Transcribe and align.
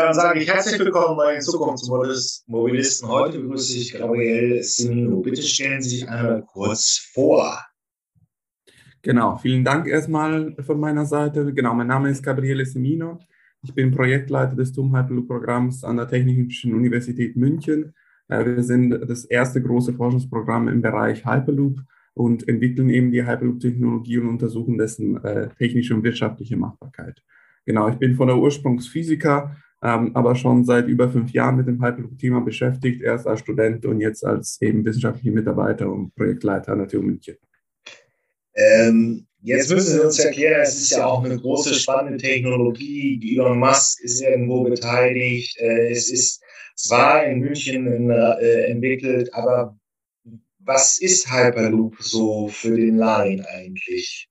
Dann 0.00 0.14
sage 0.14 0.40
ich 0.40 0.48
herzlich 0.48 0.80
willkommen 0.80 1.14
bei 1.14 1.34
den 1.34 1.42
Zukunftsmobilisten. 1.42 3.06
Heute 3.06 3.38
begrüße 3.38 3.76
ich 3.76 3.92
Gabriel 3.92 4.62
Simino. 4.62 5.20
Bitte 5.20 5.42
stellen 5.42 5.82
Sie 5.82 5.90
sich 5.90 6.08
einmal 6.08 6.42
kurz 6.42 7.10
vor. 7.12 7.62
Genau, 9.02 9.36
vielen 9.36 9.62
Dank 9.62 9.86
erstmal 9.86 10.56
von 10.64 10.80
meiner 10.80 11.04
Seite. 11.04 11.52
Genau, 11.52 11.74
mein 11.74 11.86
Name 11.86 12.08
ist 12.08 12.22
Gabriele 12.22 12.64
Semino. 12.64 13.18
Ich 13.62 13.74
bin 13.74 13.90
Projektleiter 13.90 14.56
des 14.56 14.72
TUM 14.72 14.96
Hyperloop-Programms 14.96 15.84
an 15.84 15.98
der 15.98 16.08
Technischen 16.08 16.74
Universität 16.74 17.36
München. 17.36 17.94
Äh, 18.28 18.46
wir 18.46 18.62
sind 18.62 18.90
das 19.06 19.26
erste 19.26 19.60
große 19.60 19.92
Forschungsprogramm 19.92 20.68
im 20.68 20.80
Bereich 20.80 21.26
Hyperloop 21.26 21.78
und 22.14 22.48
entwickeln 22.48 22.88
eben 22.88 23.12
die 23.12 23.26
Hyperloop-Technologie 23.26 24.16
und 24.16 24.30
untersuchen 24.30 24.78
dessen 24.78 25.22
äh, 25.22 25.50
technische 25.58 25.94
und 25.94 26.04
wirtschaftliche 26.04 26.56
Machbarkeit. 26.56 27.22
Genau, 27.66 27.90
ich 27.90 27.96
bin 27.96 28.16
von 28.16 28.28
der 28.28 28.38
Ursprungsphysiker, 28.38 29.56
ähm, 29.82 30.14
aber 30.14 30.34
schon 30.34 30.64
seit 30.64 30.86
über 30.88 31.08
fünf 31.10 31.32
Jahren 31.32 31.56
mit 31.56 31.66
dem 31.66 31.82
Hyperloop-Thema 31.82 32.40
beschäftigt, 32.40 33.02
erst 33.02 33.26
als 33.26 33.40
Student 33.40 33.86
und 33.86 34.00
jetzt 34.00 34.24
als 34.24 34.60
eben 34.60 34.84
wissenschaftlicher 34.84 35.34
Mitarbeiter 35.34 35.90
und 35.90 36.14
Projektleiter 36.14 36.72
an 36.72 36.78
der 36.80 36.88
TU 36.88 37.00
München. 37.00 37.36
Ähm, 38.54 39.26
jetzt 39.42 39.70
müssen 39.70 39.92
Sie 39.92 40.04
uns 40.04 40.18
erklären, 40.18 40.60
es 40.62 40.76
ist 40.76 40.90
ja 40.90 41.06
auch 41.06 41.24
eine 41.24 41.38
große, 41.38 41.74
spannende 41.74 42.18
Technologie. 42.18 43.20
Elon 43.34 43.58
Musk 43.58 44.00
ist 44.02 44.20
irgendwo 44.20 44.64
beteiligt. 44.64 45.56
Äh, 45.58 45.90
es 45.90 46.10
ist 46.10 46.42
zwar 46.74 47.24
in 47.24 47.40
München 47.40 48.10
äh, 48.10 48.64
entwickelt, 48.64 49.32
aber 49.32 49.78
was 50.58 51.00
ist 51.00 51.30
Hyperloop 51.32 51.96
so 52.00 52.48
für 52.48 52.76
den 52.76 52.96
Laien 52.96 53.44
eigentlich? 53.46 54.28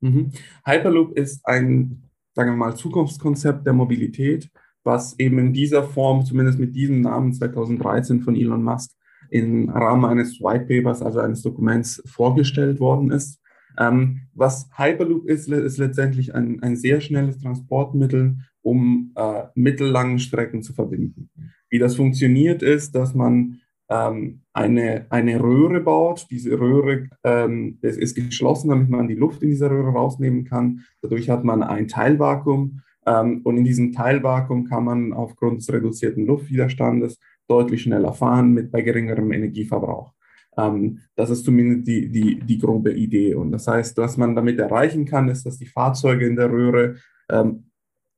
Mhm. 0.00 0.32
Hyperloop 0.64 1.16
ist 1.16 1.44
ein, 1.44 2.04
sagen 2.34 2.52
wir 2.52 2.56
mal, 2.56 2.74
Zukunftskonzept 2.74 3.66
der 3.66 3.72
Mobilität, 3.74 4.50
was 4.84 5.18
eben 5.18 5.38
in 5.38 5.52
dieser 5.52 5.82
Form, 5.82 6.24
zumindest 6.24 6.58
mit 6.58 6.74
diesem 6.74 7.00
Namen 7.00 7.32
2013 7.32 8.20
von 8.20 8.36
Elon 8.36 8.62
Musk, 8.62 8.92
im 9.30 9.68
Rahmen 9.68 10.04
eines 10.04 10.40
White 10.40 10.66
Papers, 10.66 11.02
also 11.02 11.20
eines 11.20 11.42
Dokuments, 11.42 12.02
vorgestellt 12.06 12.80
worden 12.80 13.10
ist. 13.10 13.40
Ähm, 13.78 14.22
was 14.34 14.68
Hyperloop 14.76 15.28
ist, 15.28 15.48
ist 15.48 15.78
letztendlich 15.78 16.34
ein, 16.34 16.62
ein 16.62 16.76
sehr 16.76 17.00
schnelles 17.00 17.38
Transportmittel, 17.38 18.38
um 18.62 19.12
äh, 19.14 19.44
mittellange 19.54 20.18
Strecken 20.18 20.62
zu 20.62 20.72
verbinden. 20.72 21.30
Wie 21.70 21.78
das 21.78 21.96
funktioniert, 21.96 22.62
ist, 22.62 22.94
dass 22.94 23.14
man 23.14 23.60
ähm, 23.88 24.42
eine, 24.52 25.06
eine 25.10 25.40
Röhre 25.40 25.80
baut. 25.80 26.26
Diese 26.30 26.58
Röhre 26.58 27.08
ähm, 27.24 27.78
ist, 27.82 27.98
ist 27.98 28.14
geschlossen, 28.14 28.68
damit 28.70 28.88
man 28.88 29.08
die 29.08 29.14
Luft 29.14 29.42
in 29.42 29.50
dieser 29.50 29.70
Röhre 29.70 29.92
rausnehmen 29.92 30.44
kann. 30.44 30.84
Dadurch 31.00 31.30
hat 31.30 31.44
man 31.44 31.62
ein 31.62 31.88
Teilvakuum. 31.88 32.80
Ähm, 33.08 33.40
und 33.44 33.56
in 33.56 33.64
diesem 33.64 33.92
Teilvakuum 33.92 34.64
kann 34.64 34.84
man 34.84 35.12
aufgrund 35.12 35.60
des 35.60 35.72
reduzierten 35.72 36.26
Luftwiderstandes 36.26 37.18
deutlich 37.48 37.82
schneller 37.82 38.12
fahren 38.12 38.52
mit 38.52 38.70
bei 38.70 38.82
geringerem 38.82 39.32
Energieverbrauch. 39.32 40.12
Ähm, 40.58 40.98
das 41.16 41.30
ist 41.30 41.44
zumindest 41.44 41.88
die, 41.88 42.10
die, 42.10 42.38
die 42.40 42.58
grobe 42.58 42.92
Idee. 42.92 43.34
Und 43.34 43.52
das 43.52 43.66
heißt, 43.66 43.96
was 43.96 44.16
man 44.16 44.36
damit 44.36 44.58
erreichen 44.58 45.06
kann, 45.06 45.28
ist, 45.28 45.46
dass 45.46 45.58
die 45.58 45.66
Fahrzeuge 45.66 46.26
in 46.26 46.36
der 46.36 46.50
Röhre 46.50 46.96
ähm, 47.30 47.64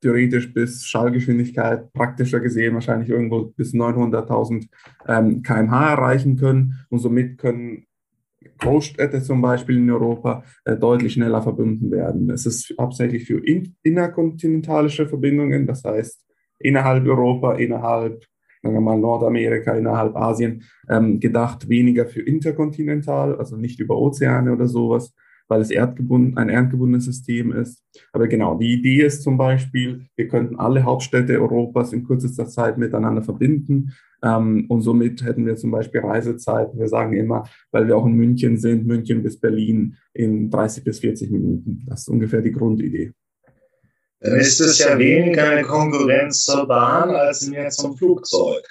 theoretisch 0.00 0.52
bis 0.52 0.86
Schallgeschwindigkeit 0.86 1.92
praktischer 1.92 2.41
gesehen 2.41 2.74
wahrscheinlich 2.74 3.11
irgendwo 3.11 3.44
bis 3.44 3.74
900.000 3.74 4.66
ähm, 5.06 5.42
kmh 5.42 5.91
erreichen 5.91 6.36
können. 6.36 6.84
Und 6.88 7.00
somit 7.00 7.38
können 7.38 7.86
Großstädte 8.58 9.22
zum 9.22 9.42
Beispiel 9.42 9.77
in 9.77 9.91
Europa 9.91 10.44
äh, 10.64 10.77
deutlich 10.77 11.14
schneller 11.14 11.42
verbunden 11.42 11.91
werden. 11.91 12.30
Es 12.30 12.46
ist 12.46 12.74
hauptsächlich 12.78 13.24
für 13.24 13.44
in, 13.44 13.77
innerkontinentalische 13.83 15.06
Verbindungen, 15.06 15.66
das 15.66 15.84
heißt 15.84 16.24
innerhalb 16.58 17.06
Europa, 17.06 17.55
innerhalb 17.55 18.24
sagen 18.62 18.74
wir 18.74 18.80
mal 18.80 18.98
Nordamerika, 18.98 19.74
innerhalb 19.74 20.16
Asien 20.16 20.64
ähm, 20.88 21.18
gedacht, 21.18 21.68
weniger 21.68 22.06
für 22.06 22.20
interkontinental, 22.20 23.36
also 23.36 23.56
nicht 23.56 23.80
über 23.80 23.96
Ozeane 23.96 24.52
oder 24.52 24.68
sowas, 24.68 25.14
weil 25.48 25.61
es 25.61 25.70
erdgebunden, 25.70 26.36
ein 26.36 26.48
erdgebundenes 26.48 27.06
System 27.06 27.52
ist. 27.52 27.83
Aber 28.12 28.29
genau, 28.29 28.56
die 28.56 28.74
Idee 28.74 29.02
ist 29.02 29.23
zum 29.23 29.36
Beispiel, 29.36 30.06
wir 30.17 30.29
könnten 30.29 30.56
alle 30.56 30.84
Hauptstädte 30.84 31.40
Europas 31.40 31.92
in 31.92 32.05
kürzester 32.05 32.46
Zeit 32.46 32.79
miteinander 32.79 33.23
verbinden. 33.23 33.92
Ähm, 34.23 34.67
und 34.69 34.83
somit 34.83 35.25
hätten 35.25 35.47
wir 35.47 35.57
zum 35.57 35.70
Beispiel 35.70 36.01
Reisezeiten. 36.01 36.79
Wir 36.79 36.89
sagen 36.89 37.14
immer, 37.17 37.48
weil 37.70 37.86
wir 37.86 37.97
auch 37.97 38.07
in 38.07 38.13
München 38.13 38.58
sind, 38.58 38.86
München 38.86 39.23
bis 39.23 39.39
Berlin 39.39 39.97
in 40.13 40.51
30 40.51 40.85
bis 40.85 41.01
40 41.01 41.31
Minuten. 41.31 41.85
Das 41.89 42.01
ist 42.01 42.08
ungefähr 42.08 42.42
die 42.42 42.53
Grundidee 42.53 43.13
dann 44.20 44.39
ist 44.39 44.61
es 44.61 44.79
ja 44.79 44.98
weniger 44.98 45.48
eine 45.48 45.63
Konkurrenz 45.63 46.45
zur 46.45 46.67
Bahn 46.67 47.11
als 47.11 47.47
mehr 47.47 47.70
zum 47.70 47.97
Flugzeug. 47.97 48.63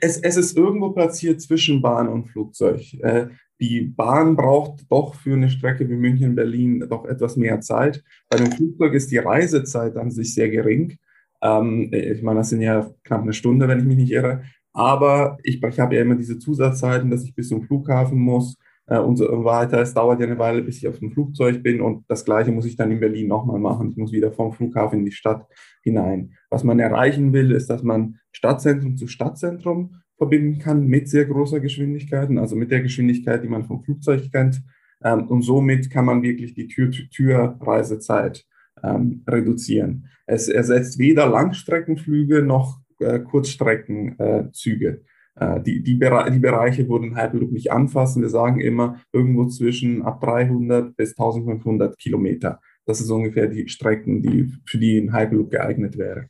Es, 0.00 0.18
es 0.18 0.36
ist 0.36 0.56
irgendwo 0.56 0.90
platziert 0.90 1.40
zwischen 1.40 1.80
Bahn 1.80 2.08
und 2.08 2.26
Flugzeug. 2.26 2.82
Äh, 3.02 3.28
die 3.60 3.82
Bahn 3.82 4.36
braucht 4.36 4.90
doch 4.90 5.14
für 5.14 5.34
eine 5.34 5.48
Strecke 5.48 5.88
wie 5.88 5.94
München-Berlin 5.94 6.86
doch 6.88 7.04
etwas 7.04 7.36
mehr 7.36 7.60
Zeit. 7.60 8.02
Bei 8.28 8.36
dem 8.36 8.50
Flugzeug 8.50 8.94
ist 8.94 9.10
die 9.10 9.18
Reisezeit 9.18 9.96
an 9.96 10.10
sich 10.10 10.34
sehr 10.34 10.50
gering. 10.50 10.96
Ähm, 11.44 11.90
ich 11.92 12.22
meine, 12.22 12.40
das 12.40 12.48
sind 12.48 12.62
ja 12.62 12.90
knapp 13.04 13.22
eine 13.22 13.34
Stunde, 13.34 13.68
wenn 13.68 13.78
ich 13.78 13.84
mich 13.84 13.96
nicht 13.96 14.10
irre. 14.12 14.42
Aber 14.72 15.38
ich, 15.44 15.62
ich 15.62 15.80
habe 15.80 15.94
ja 15.94 16.02
immer 16.02 16.16
diese 16.16 16.38
Zusatzzeiten, 16.38 17.10
dass 17.10 17.22
ich 17.22 17.34
bis 17.34 17.48
zum 17.48 17.62
Flughafen 17.62 18.18
muss 18.18 18.56
äh, 18.86 18.98
und 18.98 19.16
so 19.16 19.44
weiter. 19.44 19.80
Es 19.80 19.94
dauert 19.94 20.20
ja 20.20 20.26
eine 20.26 20.38
Weile, 20.38 20.62
bis 20.62 20.78
ich 20.78 20.88
auf 20.88 20.98
dem 20.98 21.12
Flugzeug 21.12 21.62
bin 21.62 21.80
und 21.80 22.04
das 22.08 22.24
Gleiche 22.24 22.50
muss 22.50 22.66
ich 22.66 22.76
dann 22.76 22.90
in 22.90 22.98
Berlin 22.98 23.28
nochmal 23.28 23.60
machen. 23.60 23.90
Ich 23.90 23.96
muss 23.96 24.10
wieder 24.10 24.32
vom 24.32 24.52
Flughafen 24.52 25.00
in 25.00 25.04
die 25.04 25.12
Stadt 25.12 25.46
hinein. 25.82 26.34
Was 26.50 26.64
man 26.64 26.80
erreichen 26.80 27.32
will, 27.32 27.52
ist, 27.52 27.68
dass 27.70 27.82
man 27.82 28.16
Stadtzentrum 28.32 28.96
zu 28.96 29.06
Stadtzentrum 29.06 30.00
verbinden 30.16 30.58
kann 30.58 30.86
mit 30.86 31.08
sehr 31.08 31.26
großer 31.26 31.60
Geschwindigkeit, 31.60 32.30
also 32.38 32.56
mit 32.56 32.70
der 32.70 32.82
Geschwindigkeit, 32.82 33.44
die 33.44 33.48
man 33.48 33.64
vom 33.64 33.82
Flugzeug 33.82 34.30
kennt. 34.32 34.62
Ähm, 35.04 35.28
und 35.28 35.42
somit 35.42 35.90
kann 35.90 36.06
man 36.06 36.22
wirklich 36.22 36.54
die 36.54 36.68
Tür-zu-Tür-Reisezeit 36.68 38.46
ähm, 38.84 39.24
reduzieren. 39.28 40.08
Es 40.26 40.48
ersetzt 40.48 40.98
weder 40.98 41.26
Langstreckenflüge 41.28 42.42
noch 42.42 42.80
äh, 43.00 43.20
Kurzstreckenzüge. 43.20 45.02
Äh, 45.36 45.60
die, 45.62 45.82
die, 45.82 45.94
Bere 45.94 46.30
die 46.30 46.38
Bereiche 46.38 46.88
wurden 46.88 47.16
Hyperloop 47.16 47.52
nicht 47.52 47.72
anfassen. 47.72 48.22
Wir 48.22 48.28
sagen 48.28 48.60
immer 48.60 49.00
irgendwo 49.12 49.46
zwischen 49.46 50.02
ab 50.02 50.20
300 50.20 50.96
bis 50.96 51.10
1500 51.10 51.98
Kilometer. 51.98 52.60
Das 52.86 53.00
ist 53.00 53.10
ungefähr 53.10 53.48
die 53.48 53.68
Strecken, 53.68 54.22
die 54.22 54.52
für 54.66 54.78
die 54.78 54.98
ein 54.98 55.16
Hyperloop 55.16 55.50
geeignet 55.50 55.98
wäre. 55.98 56.28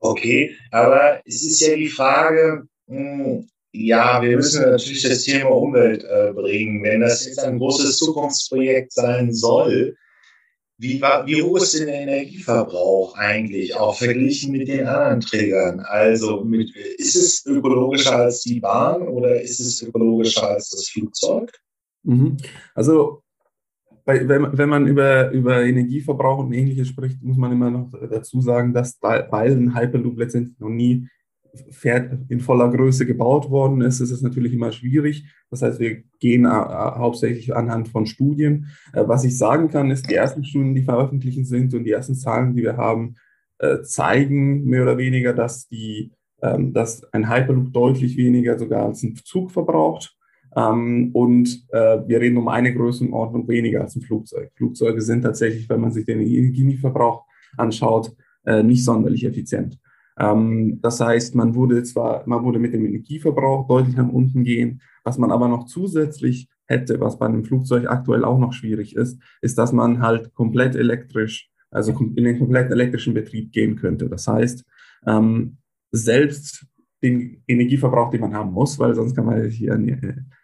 Okay, 0.00 0.54
aber 0.70 1.20
es 1.24 1.44
ist 1.44 1.60
ja 1.60 1.74
die 1.74 1.88
Frage, 1.88 2.64
mh, 2.86 3.24
hm, 3.24 3.46
ja, 3.72 4.22
wir 4.22 4.36
müssen 4.36 4.62
natürlich 4.62 5.02
das 5.02 5.22
Thema 5.22 5.50
Umwelt 5.50 6.02
äh, 6.02 6.32
bringen. 6.32 6.82
Wenn 6.82 7.00
das 7.00 7.26
jetzt 7.26 7.44
ein 7.44 7.58
großes 7.58 7.98
Zukunftsprojekt 7.98 8.92
sein 8.92 9.32
soll, 9.32 9.94
wie, 10.78 11.00
wie 11.00 11.42
hoch 11.42 11.56
ist 11.56 11.76
denn 11.76 11.86
der 11.86 12.02
Energieverbrauch 12.02 13.16
eigentlich, 13.16 13.74
auch 13.74 13.96
verglichen 13.96 14.52
mit 14.52 14.68
den 14.68 14.86
anderen 14.86 15.20
Trägern? 15.20 15.80
Also 15.80 16.44
mit, 16.44 16.74
ist 16.76 17.16
es 17.16 17.44
ökologischer 17.46 18.16
als 18.16 18.42
die 18.42 18.60
Bahn 18.60 19.02
oder 19.02 19.40
ist 19.42 19.58
es 19.58 19.82
ökologischer 19.82 20.48
als 20.48 20.70
das 20.70 20.88
Flugzeug? 20.88 21.50
Mhm. 22.04 22.36
Also 22.74 23.22
bei, 24.04 24.26
wenn, 24.28 24.56
wenn 24.56 24.68
man 24.68 24.86
über, 24.86 25.30
über 25.32 25.64
Energieverbrauch 25.64 26.38
und 26.38 26.52
ähnliches 26.52 26.88
spricht, 26.88 27.20
muss 27.22 27.36
man 27.36 27.50
immer 27.50 27.70
noch 27.70 27.90
dazu 28.08 28.40
sagen, 28.40 28.72
dass 28.72 28.96
weil 29.02 29.52
ein 29.52 29.76
Hyperloop 29.76 30.16
letztendlich 30.16 30.58
noch 30.60 30.70
nie 30.70 31.08
in 32.28 32.40
voller 32.40 32.70
Größe 32.70 33.06
gebaut 33.06 33.50
worden 33.50 33.80
ist, 33.80 34.00
ist 34.00 34.10
es 34.10 34.22
natürlich 34.22 34.52
immer 34.52 34.72
schwierig. 34.72 35.24
Das 35.50 35.62
heißt, 35.62 35.80
wir 35.80 36.02
gehen 36.20 36.44
äh, 36.44 36.48
hauptsächlich 36.48 37.54
anhand 37.54 37.88
von 37.88 38.06
Studien. 38.06 38.66
Äh, 38.92 39.04
was 39.06 39.24
ich 39.24 39.36
sagen 39.36 39.68
kann, 39.68 39.90
ist, 39.90 40.10
die 40.10 40.14
ersten 40.14 40.44
Studien, 40.44 40.74
die 40.74 40.82
veröffentlicht 40.82 41.46
sind 41.46 41.74
und 41.74 41.84
die 41.84 41.92
ersten 41.92 42.14
Zahlen, 42.14 42.54
die 42.54 42.62
wir 42.62 42.76
haben, 42.76 43.14
äh, 43.58 43.82
zeigen 43.82 44.64
mehr 44.64 44.82
oder 44.82 44.98
weniger, 44.98 45.32
dass, 45.32 45.68
die, 45.68 46.12
ähm, 46.42 46.72
dass 46.72 47.04
ein 47.12 47.28
Hyperloop 47.28 47.72
deutlich 47.72 48.16
weniger 48.16 48.58
sogar 48.58 48.86
als 48.86 49.02
ein 49.02 49.16
Zug 49.16 49.50
verbraucht. 49.50 50.14
Ähm, 50.56 51.10
und 51.12 51.66
wir 51.70 52.20
reden 52.20 52.38
um 52.38 52.48
eine 52.48 52.74
Größenordnung 52.74 53.46
weniger 53.48 53.82
als 53.82 53.94
ein 53.96 54.02
Flugzeug. 54.02 54.50
Flugzeuge 54.56 55.02
sind 55.02 55.22
tatsächlich, 55.22 55.68
wenn 55.68 55.80
man 55.80 55.92
sich 55.92 56.06
den 56.06 56.20
Energieverbrauch 56.20 57.24
anschaut, 57.56 58.16
nicht 58.62 58.82
sonderlich 58.82 59.24
effizient. 59.24 59.78
Ähm, 60.18 60.80
das 60.82 61.00
heißt, 61.00 61.34
man 61.34 61.54
wurde 61.54 61.82
zwar, 61.82 62.26
man 62.26 62.42
wurde 62.42 62.58
mit 62.58 62.74
dem 62.74 62.84
Energieverbrauch 62.84 63.68
deutlich 63.68 63.96
nach 63.96 64.08
unten 64.08 64.44
gehen, 64.44 64.80
was 65.04 65.18
man 65.18 65.30
aber 65.30 65.48
noch 65.48 65.66
zusätzlich 65.66 66.48
hätte, 66.66 67.00
was 67.00 67.18
bei 67.18 67.26
einem 67.26 67.44
Flugzeug 67.44 67.86
aktuell 67.88 68.24
auch 68.24 68.38
noch 68.38 68.52
schwierig 68.52 68.94
ist, 68.96 69.20
ist, 69.40 69.56
dass 69.58 69.72
man 69.72 70.02
halt 70.02 70.34
komplett 70.34 70.76
elektrisch, 70.76 71.50
also 71.70 71.92
in 71.98 72.24
den 72.24 72.38
kompletten 72.38 72.72
elektrischen 72.72 73.14
Betrieb 73.14 73.52
gehen 73.52 73.76
könnte. 73.76 74.08
Das 74.08 74.26
heißt, 74.26 74.64
ähm, 75.06 75.58
selbst 75.90 76.66
den 77.02 77.42
Energieverbrauch, 77.46 78.10
den 78.10 78.20
man 78.20 78.34
haben 78.34 78.52
muss, 78.52 78.78
weil 78.78 78.94
sonst 78.94 79.14
kann 79.14 79.26
man 79.26 79.42
sich 79.42 79.58
hier 79.58 79.78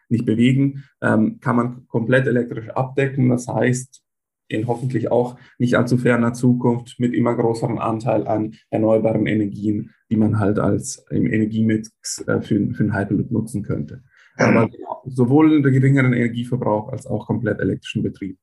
nicht 0.09 0.25
bewegen, 0.25 0.85
ähm, 1.03 1.41
kann 1.41 1.57
man 1.57 1.87
komplett 1.89 2.27
elektrisch 2.27 2.69
abdecken. 2.71 3.29
Das 3.29 3.49
heißt, 3.49 4.04
in 4.49 4.67
hoffentlich 4.67 5.11
auch 5.11 5.37
nicht 5.59 5.77
allzu 5.77 5.99
ferner 5.99 6.33
Zukunft 6.33 6.99
mit 6.99 7.15
immer 7.15 7.35
größerem 7.35 7.79
Anteil 7.79 8.27
an 8.27 8.55
erneuerbaren 8.71 9.27
Energien, 9.27 9.91
die 10.11 10.17
man 10.17 10.39
halt 10.39 10.59
als 10.59 11.05
im 11.11 11.27
Energiemix 11.27 11.91
äh, 12.27 12.41
für, 12.41 12.73
für 12.75 12.83
einen 12.83 12.97
Hyperloop 12.97 13.31
nutzen 13.31 13.63
könnte. 13.63 14.03
Aber 14.37 14.69
sowohl 15.07 15.63
der 15.63 15.71
geringeren 15.71 16.13
Energieverbrauch 16.13 16.89
als 16.89 17.07
auch 17.07 17.27
komplett 17.27 17.61
elektrischen 17.61 18.03
Betrieb. 18.03 18.37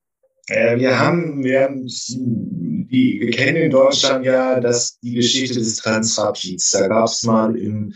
Äh, 0.48 0.78
wir 0.78 0.98
haben, 0.98 1.44
wir 1.44 1.62
haben 1.62 1.86
die, 1.86 3.20
wir 3.20 3.30
kennen 3.30 3.56
in 3.56 3.70
Deutschland 3.70 4.24
ja 4.24 4.58
das, 4.60 4.98
die 5.00 5.14
Geschichte 5.14 5.58
des 5.58 5.76
Transrappids. 5.76 6.70
Da 6.70 6.88
gab 6.88 7.06
es 7.06 7.22
mal 7.22 7.56
im, 7.56 7.92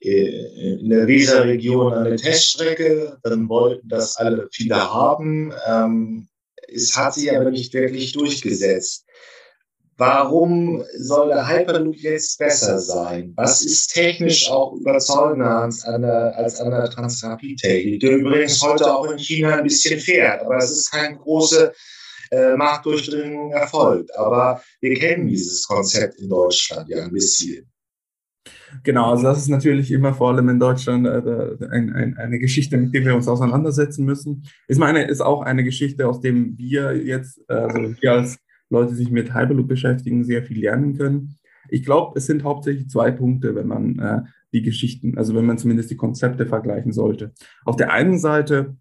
äh, 0.00 0.78
in 0.80 0.90
der 0.90 1.06
Weserregion 1.06 1.92
eine 1.92 2.16
Teststrecke, 2.16 3.18
dann 3.22 3.48
wollten 3.48 3.88
das 3.88 4.16
alle 4.16 4.48
viele 4.52 4.76
haben. 4.76 5.52
Ähm, 5.66 6.28
es 6.68 6.96
hat 6.96 7.14
sich 7.14 7.34
aber 7.34 7.50
nicht 7.50 7.72
wirklich 7.74 8.12
durchgesetzt. 8.12 9.04
Warum 9.98 10.82
soll 10.98 11.28
der 11.28 11.46
Hyperloop 11.46 11.96
jetzt 11.96 12.38
besser 12.38 12.78
sein? 12.78 13.32
Was 13.36 13.62
ist 13.62 13.88
technisch 13.88 14.50
auch 14.50 14.72
überzeugender 14.72 15.60
als 15.62 15.84
an 15.84 16.02
der, 16.02 16.36
als 16.36 16.60
an 16.60 16.70
der 16.70 16.90
Transrapid-Technik, 16.90 18.00
der 18.00 18.16
übrigens 18.16 18.60
heute 18.62 18.92
auch 18.92 19.10
in 19.10 19.18
China 19.18 19.56
ein 19.56 19.64
bisschen 19.64 20.00
fährt, 20.00 20.42
aber 20.42 20.56
es 20.56 20.70
ist 20.70 20.90
keine 20.90 21.18
große 21.18 21.72
äh, 22.32 22.56
Marktdurchdringung 22.56 23.52
erfolgt. 23.52 24.14
Aber 24.16 24.62
wir 24.80 24.98
kennen 24.98 25.28
dieses 25.28 25.66
Konzept 25.66 26.18
in 26.18 26.28
Deutschland 26.28 26.88
ja 26.88 27.04
ein 27.04 27.12
bisschen. 27.12 27.71
Genau, 28.82 29.10
also 29.10 29.24
das 29.24 29.38
ist 29.38 29.48
natürlich 29.48 29.90
immer 29.92 30.14
vor 30.14 30.30
allem 30.30 30.48
in 30.48 30.58
Deutschland 30.58 31.06
äh, 31.06 31.66
ein, 31.70 31.92
ein, 31.92 32.16
eine 32.16 32.38
Geschichte, 32.38 32.76
mit 32.76 32.94
der 32.94 33.04
wir 33.04 33.14
uns 33.14 33.28
auseinandersetzen 33.28 34.04
müssen. 34.04 34.44
Ich 34.68 34.78
meine, 34.78 35.04
ist 35.04 35.20
auch 35.20 35.42
eine 35.42 35.64
Geschichte, 35.64 36.08
aus 36.08 36.20
dem 36.20 36.56
wir 36.58 36.96
jetzt, 36.96 37.40
äh, 37.48 37.54
also 37.54 37.94
wir 38.00 38.12
als 38.12 38.38
Leute, 38.70 38.90
die 38.90 38.96
sich 38.96 39.10
mit 39.10 39.34
Hyperloop 39.34 39.68
beschäftigen, 39.68 40.24
sehr 40.24 40.42
viel 40.42 40.60
lernen 40.60 40.96
können. 40.96 41.36
Ich 41.68 41.84
glaube, 41.84 42.18
es 42.18 42.26
sind 42.26 42.44
hauptsächlich 42.44 42.88
zwei 42.88 43.10
Punkte, 43.10 43.54
wenn 43.54 43.66
man 43.66 43.98
äh, 43.98 44.22
die 44.52 44.62
Geschichten, 44.62 45.16
also 45.16 45.34
wenn 45.34 45.46
man 45.46 45.58
zumindest 45.58 45.90
die 45.90 45.96
Konzepte 45.96 46.46
vergleichen 46.46 46.92
sollte. 46.92 47.32
Auf 47.64 47.76
der 47.76 47.92
einen 47.92 48.18
Seite 48.18 48.76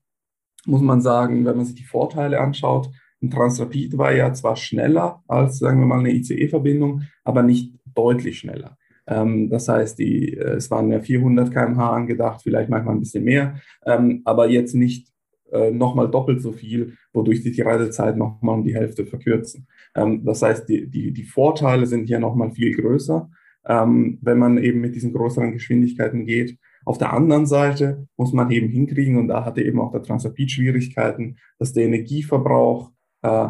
muss 0.65 0.81
man 0.81 1.01
sagen, 1.01 1.45
wenn 1.45 1.57
man 1.57 1.65
sich 1.65 1.75
die 1.75 1.83
Vorteile 1.83 2.39
anschaut, 2.39 2.89
ein 3.21 3.29
Transrapid 3.29 3.97
war 3.97 4.13
ja 4.13 4.33
zwar 4.33 4.55
schneller 4.55 5.23
als, 5.27 5.59
sagen 5.59 5.79
wir 5.79 5.85
mal, 5.85 5.99
eine 5.99 6.11
ICE-Verbindung, 6.11 7.03
aber 7.23 7.43
nicht 7.43 7.75
deutlich 7.93 8.39
schneller. 8.39 8.77
Ähm, 9.07 9.49
das 9.49 9.67
heißt, 9.67 9.97
die, 9.99 10.33
äh, 10.33 10.55
es 10.55 10.69
waren 10.71 10.91
ja 10.91 10.99
400 10.99 11.51
km/h 11.51 11.95
angedacht, 11.95 12.41
vielleicht 12.43 12.69
manchmal 12.69 12.95
ein 12.95 12.99
bisschen 12.99 13.23
mehr, 13.23 13.55
ähm, 13.85 14.21
aber 14.25 14.49
jetzt 14.49 14.75
nicht 14.75 15.09
äh, 15.51 15.71
nochmal 15.71 16.09
doppelt 16.09 16.41
so 16.41 16.51
viel, 16.51 16.93
wodurch 17.13 17.43
sich 17.43 17.55
die 17.55 17.61
Reisezeit 17.61 18.17
nochmal 18.17 18.55
um 18.55 18.63
die 18.63 18.75
Hälfte 18.75 19.05
verkürzen. 19.05 19.67
Ähm, 19.95 20.23
das 20.23 20.41
heißt, 20.41 20.69
die, 20.69 20.89
die, 20.89 21.11
die 21.11 21.23
Vorteile 21.23 21.85
sind 21.85 22.05
hier 22.05 22.19
nochmal 22.19 22.51
viel 22.51 22.75
größer, 22.75 23.29
wenn 23.63 24.39
man 24.39 24.57
eben 24.57 24.81
mit 24.81 24.95
diesen 24.95 25.13
größeren 25.13 25.51
Geschwindigkeiten 25.51 26.25
geht. 26.25 26.57
Auf 26.83 26.97
der 26.97 27.13
anderen 27.13 27.45
Seite 27.45 28.07
muss 28.17 28.33
man 28.33 28.49
eben 28.49 28.69
hinkriegen, 28.69 29.17
und 29.17 29.27
da 29.27 29.45
hatte 29.45 29.61
eben 29.61 29.79
auch 29.79 29.91
der 29.91 30.01
Transrapid 30.01 30.49
Schwierigkeiten, 30.49 31.37
dass 31.59 31.71
der 31.71 31.85
Energieverbrauch 31.85 32.91
äh, 33.21 33.49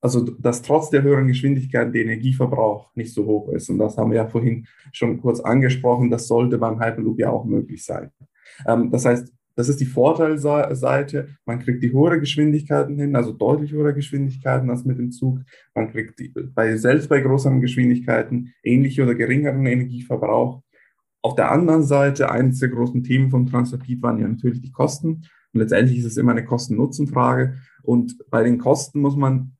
also 0.00 0.22
dass 0.22 0.62
trotz 0.62 0.90
der 0.90 1.02
höheren 1.02 1.28
Geschwindigkeit 1.28 1.94
der 1.94 2.02
Energieverbrauch 2.02 2.94
nicht 2.94 3.12
so 3.12 3.26
hoch 3.26 3.48
ist. 3.50 3.68
Und 3.68 3.78
das 3.78 3.96
haben 3.96 4.10
wir 4.10 4.18
ja 4.18 4.26
vorhin 4.26 4.66
schon 4.92 5.20
kurz 5.20 5.40
angesprochen. 5.40 6.10
Das 6.10 6.26
sollte 6.26 6.58
beim 6.58 6.80
Hyperloop 6.80 7.18
ja 7.18 7.30
auch 7.30 7.44
möglich 7.44 7.84
sein. 7.84 8.10
Ähm, 8.66 8.90
das 8.90 9.04
heißt, 9.04 9.32
das 9.56 9.68
ist 9.68 9.80
die 9.80 9.86
Vorteilseite. 9.86 11.28
Man 11.44 11.58
kriegt 11.58 11.82
die 11.82 11.92
höhere 11.92 12.18
Geschwindigkeiten 12.18 12.96
hin, 12.96 13.14
also 13.14 13.32
deutlich 13.32 13.72
höhere 13.72 13.92
Geschwindigkeiten 13.92 14.70
als 14.70 14.86
mit 14.86 14.98
dem 14.98 15.10
Zug. 15.10 15.40
Man 15.74 15.90
kriegt 15.90 16.18
die, 16.18 16.28
bei, 16.28 16.76
selbst 16.76 17.08
bei 17.08 17.20
größeren 17.20 17.60
Geschwindigkeiten 17.60 18.54
ähnliche 18.62 19.02
oder 19.02 19.14
geringeren 19.14 19.66
Energieverbrauch. 19.66 20.62
Auf 21.22 21.34
der 21.34 21.50
anderen 21.50 21.82
Seite, 21.82 22.30
eines 22.30 22.60
der 22.60 22.70
großen 22.70 23.04
Themen 23.04 23.30
vom 23.30 23.46
Transrapid 23.46 24.02
waren 24.02 24.18
ja 24.18 24.28
natürlich 24.28 24.62
die 24.62 24.72
Kosten. 24.72 25.26
Und 25.52 25.60
letztendlich 25.60 25.98
ist 25.98 26.06
es 26.06 26.16
immer 26.16 26.32
eine 26.32 26.44
Kosten-Nutzen-Frage. 26.44 27.56
Und 27.82 28.16
bei 28.30 28.42
den 28.42 28.56
Kosten 28.56 29.00
muss 29.00 29.16
man 29.16 29.56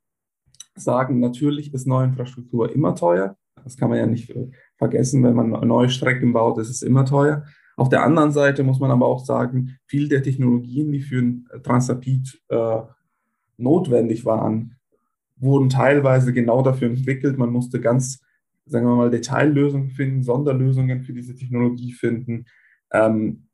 sagen, 0.74 1.20
natürlich 1.20 1.74
ist 1.74 1.86
neue 1.86 2.06
Infrastruktur 2.06 2.72
immer 2.74 2.94
teuer. 2.94 3.36
Das 3.64 3.76
kann 3.76 3.90
man 3.90 3.98
ja 3.98 4.06
nicht 4.06 4.32
vergessen, 4.76 5.22
wenn 5.22 5.34
man 5.34 5.50
neue 5.66 5.90
Strecken 5.90 6.32
baut, 6.32 6.58
ist 6.58 6.70
es 6.70 6.82
immer 6.82 7.04
teuer. 7.04 7.44
Auf 7.76 7.88
der 7.88 8.02
anderen 8.02 8.32
Seite 8.32 8.62
muss 8.62 8.80
man 8.80 8.90
aber 8.90 9.06
auch 9.06 9.24
sagen, 9.24 9.76
viele 9.86 10.08
der 10.08 10.22
Technologien, 10.22 10.92
die 10.92 11.00
für 11.00 11.18
ein 11.18 11.46
Transrapid 11.62 12.42
äh, 12.48 12.80
notwendig 13.56 14.24
waren, 14.24 14.76
wurden 15.36 15.68
teilweise 15.70 16.32
genau 16.32 16.62
dafür 16.62 16.88
entwickelt. 16.88 17.38
Man 17.38 17.50
musste 17.50 17.80
ganz, 17.80 18.22
sagen 18.66 18.86
wir 18.86 18.96
mal, 18.96 19.10
Detaillösungen 19.10 19.90
finden, 19.90 20.22
Sonderlösungen 20.22 21.02
für 21.02 21.12
diese 21.12 21.34
Technologie 21.34 21.92
finden, 21.92 22.44
ähm, 22.92 23.46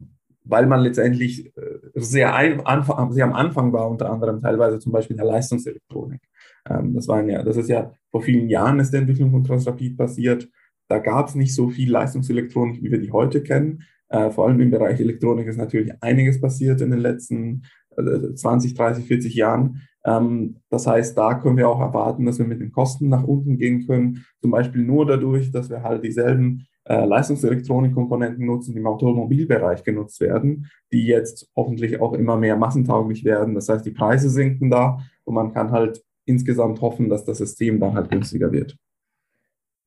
weil 0.43 0.67
man 0.67 0.81
letztendlich 0.81 1.47
äh, 1.57 1.79
sehr, 1.95 2.35
ein, 2.35 2.63
sehr 3.11 3.25
am 3.25 3.33
Anfang 3.33 3.73
war, 3.73 3.89
unter 3.89 4.11
anderem 4.11 4.41
teilweise 4.41 4.79
zum 4.79 4.93
Beispiel 4.93 5.17
der 5.17 5.27
Leistungselektronik. 5.27 6.21
Ähm, 6.69 6.95
das, 6.95 7.09
waren 7.09 7.29
ja, 7.29 7.43
das 7.43 7.57
ist 7.57 7.69
ja 7.69 7.93
vor 8.11 8.23
vielen 8.23 8.49
Jahren 8.49 8.81
ist 8.81 8.93
der 8.93 9.01
Entwicklung 9.01 9.31
von 9.31 9.45
Transrapid 9.45 9.97
passiert. 9.97 10.49
Da 10.89 10.99
gab 10.99 11.29
es 11.29 11.35
nicht 11.35 11.55
so 11.55 11.69
viel 11.69 11.91
Leistungselektronik, 11.91 12.83
wie 12.83 12.91
wir 12.91 13.01
die 13.01 13.13
heute 13.13 13.43
kennen. 13.43 13.83
Äh, 14.09 14.31
vor 14.31 14.47
allem 14.47 14.61
im 14.61 14.71
Bereich 14.71 15.01
Elektronik 15.01 15.47
ist 15.49 15.57
natürlich 15.57 15.93
einiges 16.01 16.41
passiert 16.41 16.81
in 16.81 16.91
den 16.91 17.01
letzten 17.01 17.63
äh, 17.97 18.35
20, 18.35 18.75
30, 18.75 19.07
40 19.07 19.35
Jahren. 19.35 19.83
Ähm, 20.05 20.57
das 20.71 20.87
heißt, 20.87 21.19
da 21.19 21.35
können 21.35 21.57
wir 21.57 21.69
auch 21.69 21.81
erwarten, 21.81 22.25
dass 22.25 22.39
wir 22.39 22.47
mit 22.47 22.61
den 22.61 22.73
Kosten 22.73 23.09
nach 23.09 23.25
unten 23.25 23.59
gehen 23.59 23.87
können. 23.87 24.25
Zum 24.41 24.53
Beispiel 24.53 24.83
nur 24.83 25.07
dadurch, 25.07 25.51
dass 25.51 25.69
wir 25.69 25.83
halt 25.83 26.05
dieselben 26.05 26.67
äh, 26.85 27.05
Leistungselektronikkomponenten 27.05 28.47
nutzen, 28.47 28.73
die 28.73 28.79
im 28.79 28.87
Automobilbereich 28.87 29.83
genutzt 29.83 30.21
werden, 30.21 30.67
die 30.93 31.05
jetzt 31.05 31.51
hoffentlich 31.57 32.01
auch 32.01 32.13
immer 32.13 32.37
mehr 32.37 32.57
massentauglich 32.57 33.25
werden. 33.25 33.57
Das 33.57 33.69
heißt, 33.69 33.85
die 33.85 33.91
Preise 33.91 34.31
sinken 34.31 34.71
da 34.71 34.99
und 35.25 35.35
man 35.35 35.53
kann 35.53 35.73
halt 35.73 36.06
insgesamt 36.27 36.81
hoffen, 36.81 37.09
dass 37.09 37.25
das 37.25 37.39
System 37.39 37.81
dann 37.81 37.95
halt 37.95 38.11
günstiger 38.11 38.53
wird. 38.53 38.77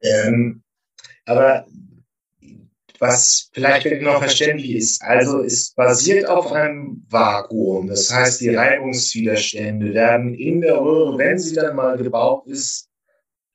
Ähm, 0.02 0.64
aber 1.26 1.66
was 3.00 3.50
vielleicht 3.54 4.02
noch 4.02 4.20
verständlich 4.20 4.76
ist, 4.76 5.02
also 5.02 5.42
es 5.42 5.72
basiert 5.74 6.28
auf 6.28 6.52
einem 6.52 7.06
Vakuum. 7.10 7.88
Das 7.88 8.14
heißt, 8.14 8.42
die 8.42 8.50
Reibungswiderstände 8.50 9.94
werden 9.94 10.34
in 10.34 10.62
der 10.62 10.82
Röhre, 10.82 11.18
wenn 11.18 11.40
sie 11.40 11.56
dann 11.56 11.76
mal 11.76 11.98
gebaut 11.98 12.46
ist, 12.48 12.90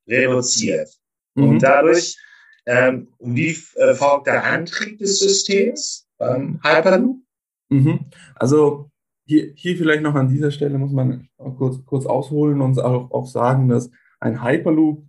reduziert. 0.08 0.88
Mhm. 1.34 1.48
Und 1.48 1.62
dadurch, 1.62 2.16
ähm, 2.66 3.12
wie 3.18 3.56
äh, 3.76 3.94
folgt 3.94 4.26
der 4.26 4.44
Antrieb 4.44 4.98
des 4.98 5.18
Systems 5.18 6.06
beim 6.16 6.58
Hyperloop? 6.62 7.18
Mhm. 7.68 8.06
Also 8.36 8.90
hier, 9.24 9.52
hier 9.54 9.76
vielleicht 9.76 10.02
noch 10.02 10.14
an 10.14 10.28
dieser 10.28 10.50
Stelle 10.50 10.78
muss 10.78 10.92
man 10.92 11.28
kurz, 11.36 11.84
kurz 11.84 12.06
ausholen 12.06 12.60
und 12.60 12.78
auch, 12.78 13.10
auch 13.10 13.26
sagen, 13.26 13.68
dass 13.68 13.90
ein 14.20 14.42
Hyperloop, 14.44 15.04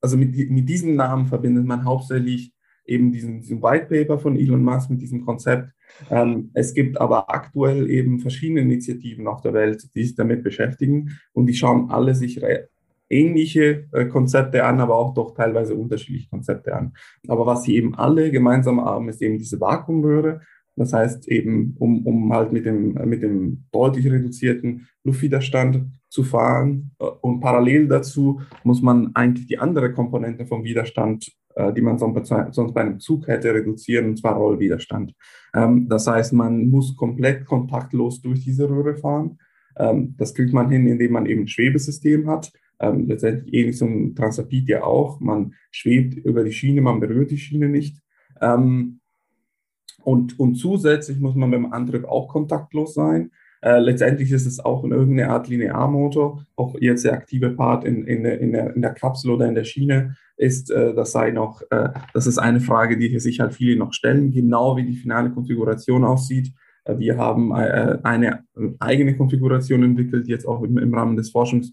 also 0.00 0.16
mit, 0.16 0.34
mit 0.50 0.68
diesem 0.68 0.96
Namen 0.96 1.26
verbindet 1.26 1.64
man 1.64 1.84
hauptsächlich 1.84 2.52
eben 2.84 3.12
diesen, 3.12 3.40
diesen 3.40 3.62
White 3.62 3.86
Paper 3.86 4.18
von 4.18 4.36
Elon 4.36 4.64
Musk 4.64 4.90
mit 4.90 5.00
diesem 5.00 5.24
Konzept. 5.24 5.70
Ähm, 6.10 6.50
es 6.54 6.74
gibt 6.74 7.00
aber 7.00 7.30
aktuell 7.30 7.88
eben 7.88 8.18
verschiedene 8.18 8.60
Initiativen 8.62 9.26
auf 9.26 9.42
der 9.42 9.52
Welt, 9.52 9.88
die 9.94 10.04
sich 10.04 10.16
damit 10.16 10.42
beschäftigen 10.42 11.18
und 11.32 11.46
die 11.46 11.54
schauen 11.54 11.90
alle 11.90 12.14
sich 12.14 12.40
ähnliche 13.08 13.88
äh, 13.92 14.06
Konzepte 14.06 14.64
an, 14.64 14.80
aber 14.80 14.96
auch 14.96 15.14
doch 15.14 15.34
teilweise 15.34 15.74
unterschiedliche 15.74 16.28
Konzepte 16.30 16.74
an. 16.74 16.94
Aber 17.28 17.46
was 17.46 17.64
sie 17.64 17.76
eben 17.76 17.94
alle 17.94 18.30
gemeinsam 18.30 18.80
haben, 18.80 19.08
ist 19.08 19.20
eben 19.20 19.38
diese 19.38 19.60
Vakuumröhre 19.60 20.40
das 20.80 20.94
heißt 20.94 21.28
eben, 21.28 21.76
um, 21.78 22.06
um 22.06 22.32
halt 22.32 22.52
mit 22.52 22.64
dem, 22.64 22.94
mit 23.04 23.22
dem 23.22 23.64
deutlich 23.70 24.10
reduzierten 24.10 24.88
Luftwiderstand 25.04 25.84
zu 26.08 26.24
fahren. 26.24 26.92
Und 27.20 27.40
parallel 27.40 27.86
dazu 27.86 28.40
muss 28.64 28.80
man 28.80 29.14
eigentlich 29.14 29.46
die 29.46 29.58
andere 29.58 29.92
Komponente 29.92 30.46
vom 30.46 30.64
Widerstand, 30.64 31.30
äh, 31.54 31.70
die 31.74 31.82
man 31.82 31.98
sonst 31.98 32.72
bei 32.72 32.80
einem 32.80 32.98
Zug 32.98 33.28
hätte, 33.28 33.52
reduzieren, 33.52 34.06
und 34.06 34.16
zwar 34.16 34.36
Rollwiderstand. 34.36 35.12
Ähm, 35.54 35.86
das 35.86 36.06
heißt, 36.06 36.32
man 36.32 36.68
muss 36.70 36.96
komplett 36.96 37.44
kontaktlos 37.44 38.22
durch 38.22 38.42
diese 38.42 38.70
Röhre 38.70 38.96
fahren. 38.96 39.36
Ähm, 39.76 40.14
das 40.16 40.32
kriegt 40.32 40.54
man 40.54 40.70
hin, 40.70 40.86
indem 40.86 41.12
man 41.12 41.26
eben 41.26 41.42
ein 41.42 41.48
Schwebesystem 41.48 42.26
hat. 42.26 42.50
Ähm, 42.80 43.06
letztendlich 43.06 43.52
ähnlich 43.52 43.82
ein 43.82 44.14
Transrapid 44.14 44.66
ja 44.66 44.82
auch. 44.82 45.20
Man 45.20 45.52
schwebt 45.72 46.14
über 46.14 46.42
die 46.42 46.52
Schiene, 46.52 46.80
man 46.80 47.00
berührt 47.00 47.30
die 47.30 47.36
Schiene 47.36 47.68
nicht. 47.68 48.00
Ähm, 48.40 48.99
und, 50.02 50.38
und 50.38 50.56
zusätzlich 50.56 51.18
muss 51.20 51.34
man 51.34 51.50
beim 51.50 51.72
Antrieb 51.72 52.04
auch 52.04 52.28
kontaktlos 52.28 52.94
sein. 52.94 53.30
Äh, 53.62 53.78
letztendlich 53.78 54.32
ist 54.32 54.46
es 54.46 54.58
auch 54.58 54.84
in 54.84 54.92
irgendeiner 54.92 55.32
Art 55.32 55.48
Linearmotor. 55.48 56.44
Auch 56.56 56.76
jetzt 56.80 57.04
der 57.04 57.12
aktive 57.12 57.50
Part 57.50 57.84
in, 57.84 58.04
in, 58.06 58.24
in, 58.24 58.52
der, 58.52 58.74
in 58.74 58.80
der 58.80 58.94
Kapsel 58.94 59.30
oder 59.30 59.46
in 59.46 59.54
der 59.54 59.64
Schiene 59.64 60.16
ist, 60.36 60.70
äh, 60.70 60.94
das 60.94 61.12
sei 61.12 61.30
noch, 61.30 61.60
äh, 61.70 61.90
das 62.14 62.26
ist 62.26 62.38
eine 62.38 62.60
Frage, 62.60 62.96
die 62.96 63.18
sich 63.18 63.40
halt 63.40 63.52
viele 63.52 63.76
noch 63.76 63.92
stellen, 63.92 64.32
genau 64.32 64.76
wie 64.76 64.86
die 64.86 64.96
finale 64.96 65.30
Konfiguration 65.30 66.04
aussieht. 66.04 66.52
Äh, 66.84 66.98
wir 66.98 67.18
haben 67.18 67.50
äh, 67.52 67.98
eine 68.02 68.44
eigene 68.78 69.16
Konfiguration 69.16 69.82
entwickelt, 69.82 70.26
jetzt 70.26 70.46
auch 70.46 70.62
im, 70.62 70.78
im 70.78 70.94
Rahmen 70.94 71.16
des 71.16 71.30
Forschungs 71.30 71.72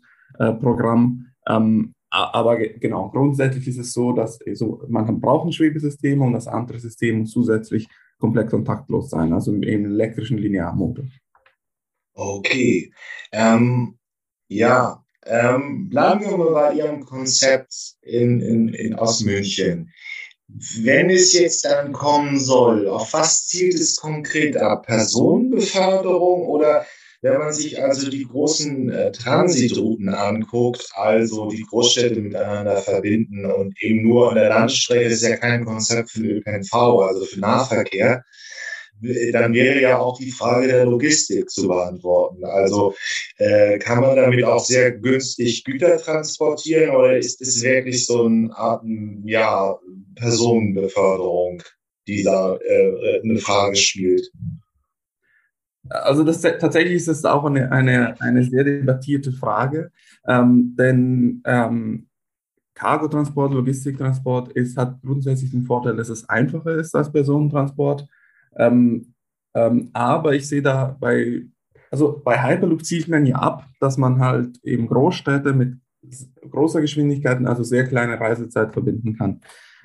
Programm. 0.59 1.25
Ähm, 1.47 1.95
aber 2.11 2.57
genau, 2.57 3.09
grundsätzlich 3.09 3.67
ist 3.67 3.79
es 3.79 3.93
so, 3.93 4.11
dass 4.11 4.39
so, 4.53 4.83
man 4.87 5.19
braucht 5.19 5.47
ein 5.47 5.51
Schwebesystem 5.51 6.21
und 6.21 6.33
das 6.33 6.47
andere 6.47 6.79
System 6.79 7.19
muss 7.19 7.31
zusätzlich 7.31 7.87
komplett 8.19 8.49
kontaktlos 8.49 9.09
sein, 9.09 9.33
also 9.33 9.53
im 9.53 9.63
elektrischen 9.63 10.37
Linearmotor. 10.37 11.05
Okay. 12.13 12.91
Ähm, 13.31 13.97
ja, 14.47 15.03
ähm, 15.25 15.89
bleiben 15.89 16.21
wir 16.21 16.37
mal 16.37 16.51
bei 16.51 16.73
Ihrem 16.73 17.05
Konzept 17.05 17.95
in, 18.01 18.39
in, 18.41 18.69
in 18.69 18.95
aus 18.95 19.21
München. 19.21 19.91
Wenn 20.47 21.09
es 21.09 21.33
jetzt 21.33 21.65
dann 21.65 21.91
kommen 21.91 22.39
soll, 22.39 22.87
auf 22.87 23.13
was 23.13 23.47
zielt 23.47 23.75
es 23.75 23.97
konkret 23.97 24.55
ab? 24.55 24.85
Personenbeförderung 24.85 26.47
oder 26.47 26.85
wenn 27.21 27.37
man 27.37 27.53
sich 27.53 27.81
also 27.81 28.09
die 28.09 28.25
großen 28.25 28.89
äh, 28.89 29.11
Transitrouten 29.11 30.09
anguckt, 30.09 30.89
also 30.93 31.49
die 31.49 31.63
Großstädte 31.63 32.19
miteinander 32.19 32.77
verbinden 32.77 33.45
und 33.45 33.73
eben 33.81 34.03
nur 34.03 34.29
an 34.29 34.35
der 34.35 34.49
Landstrecke, 34.49 35.05
ist 35.05 35.23
ja 35.23 35.35
kein 35.37 35.65
Konzept 35.65 36.11
für 36.11 36.21
ÖPNV, 36.21 36.73
also 36.73 37.25
für 37.25 37.39
Nahverkehr, 37.39 38.23
dann 39.31 39.53
wäre 39.53 39.79
ja 39.81 39.99
auch 39.99 40.17
die 40.17 40.31
Frage 40.31 40.67
der 40.67 40.85
Logistik 40.85 41.49
zu 41.49 41.67
beantworten. 41.67 42.43
Also 42.45 42.95
äh, 43.37 43.77
kann 43.77 44.01
man 44.01 44.15
damit 44.15 44.43
auch 44.43 44.63
sehr 44.63 44.91
günstig 44.91 45.63
Güter 45.63 45.97
transportieren 45.97 46.95
oder 46.95 47.17
ist 47.17 47.41
es 47.41 47.61
wirklich 47.61 48.05
so 48.05 48.25
eine 48.25 48.55
Art 48.55 48.83
ja, 49.25 49.77
Personenbeförderung, 50.15 51.61
die 52.07 52.23
da 52.23 52.55
äh, 52.57 53.21
eine 53.23 53.39
Frage 53.39 53.75
spielt? 53.75 54.31
Also 55.89 56.23
das, 56.23 56.41
tatsächlich 56.41 56.95
ist 56.95 57.07
es 57.07 57.25
auch 57.25 57.45
eine, 57.45 57.71
eine, 57.71 58.19
eine 58.21 58.43
sehr 58.43 58.63
debattierte 58.63 59.31
Frage, 59.31 59.91
ähm, 60.27 60.75
denn 60.77 61.41
ähm, 61.45 62.07
Cargotransport, 62.73 63.53
Logistiktransport 63.53 64.51
ist, 64.51 64.77
hat 64.77 65.01
grundsätzlich 65.01 65.51
den 65.51 65.63
Vorteil, 65.63 65.95
dass 65.95 66.09
es 66.09 66.29
einfacher 66.29 66.75
ist 66.75 66.95
als 66.95 67.11
Personentransport. 67.11 68.07
Ähm, 68.55 69.13
ähm, 69.55 69.89
aber 69.93 70.35
ich 70.35 70.47
sehe 70.47 70.61
da 70.61 70.95
bei, 70.99 71.47
also 71.89 72.21
bei 72.23 72.41
Hyperloop 72.41 72.85
zielt 72.85 73.07
man 73.07 73.25
ja 73.25 73.37
ab, 73.37 73.65
dass 73.79 73.97
man 73.97 74.19
halt 74.19 74.63
eben 74.63 74.87
Großstädte 74.87 75.53
mit 75.53 75.79
großer 76.51 76.81
Geschwindigkeit, 76.81 77.43
also 77.45 77.63
sehr 77.63 77.87
kleine 77.87 78.19
Reisezeit 78.19 78.73
verbinden 78.73 79.17
kann. 79.17 79.41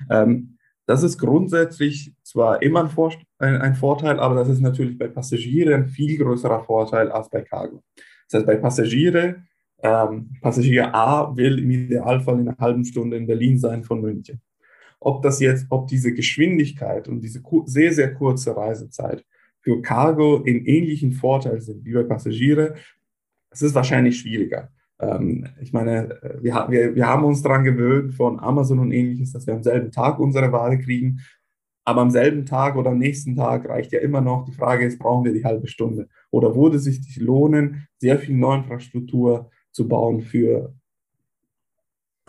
Ähm, 0.09 0.57
das 0.85 1.01
ist 1.01 1.17
grundsätzlich 1.17 2.13
zwar 2.33 2.61
immer 2.63 2.83
ein, 2.83 2.89
Vor 2.89 3.13
ein, 3.37 3.61
ein, 3.61 3.75
Vorteil, 3.75 4.19
aber 4.19 4.35
das 4.35 4.49
ist 4.49 4.59
natürlich 4.59 4.97
bei 4.97 5.07
Passagieren 5.07 5.83
ein 5.83 5.87
viel 5.87 6.17
größerer 6.17 6.63
Vorteil 6.63 7.11
als 7.11 7.29
bei 7.29 7.41
Cargo. 7.41 7.83
Das 8.27 8.39
heißt, 8.39 8.47
bei 8.47 8.55
Passagiere, 8.55 9.43
ähm, 9.83 10.31
Passagier 10.41 10.95
A 10.95 11.35
will 11.37 11.59
im 11.59 11.69
Idealfall 11.69 12.39
in 12.39 12.49
einer 12.49 12.57
halben 12.57 12.83
Stunde 12.85 13.17
in 13.17 13.27
Berlin 13.27 13.59
sein 13.59 13.83
von 13.83 14.01
München. 14.01 14.41
Ob 14.99 15.21
das 15.21 15.39
jetzt, 15.39 15.67
ob 15.69 15.87
diese 15.87 16.13
Geschwindigkeit 16.13 17.07
und 17.07 17.21
diese 17.21 17.41
sehr, 17.65 17.93
sehr 17.93 18.13
kurze 18.15 18.55
Reisezeit 18.57 19.23
für 19.61 19.81
Cargo 19.81 20.37
in 20.37 20.65
ähnlichen 20.65 21.11
Vorteil 21.11 21.61
sind 21.61 21.85
wie 21.85 21.93
bei 21.93 22.03
Passagiere, 22.03 22.75
es 23.51 23.61
ist 23.61 23.75
wahrscheinlich 23.75 24.17
schwieriger. 24.17 24.69
Ähm, 24.99 25.45
ich 25.61 25.71
meine, 25.71 26.17
wir, 26.41 26.65
wir, 26.69 26.95
wir 26.95 27.07
haben 27.07 27.25
uns 27.25 27.43
daran 27.43 27.63
gewöhnt 27.63 28.15
von 28.15 28.39
Amazon 28.39 28.79
und 28.79 28.91
ähnliches, 28.91 29.33
dass 29.33 29.45
wir 29.45 29.53
am 29.53 29.61
selben 29.61 29.91
Tag 29.91 30.17
unsere 30.19 30.51
Ware 30.51 30.79
kriegen. 30.79 31.19
Aber 31.85 32.01
am 32.01 32.11
selben 32.11 32.45
Tag 32.45 32.75
oder 32.75 32.91
am 32.91 32.97
nächsten 32.97 33.35
Tag 33.35 33.67
reicht 33.67 33.91
ja 33.91 33.99
immer 33.99 34.21
noch. 34.21 34.45
Die 34.45 34.53
Frage 34.53 34.85
ist, 34.85 34.99
brauchen 34.99 35.25
wir 35.25 35.33
die 35.33 35.43
halbe 35.43 35.67
Stunde? 35.67 36.07
Oder 36.31 36.55
würde 36.55 36.77
es 36.77 36.85
sich 36.85 37.17
lohnen, 37.17 37.87
sehr 37.97 38.17
viel 38.19 38.35
Neuinfrastruktur 38.35 39.49
zu 39.71 39.87
bauen 39.87 40.21
für 40.21 40.73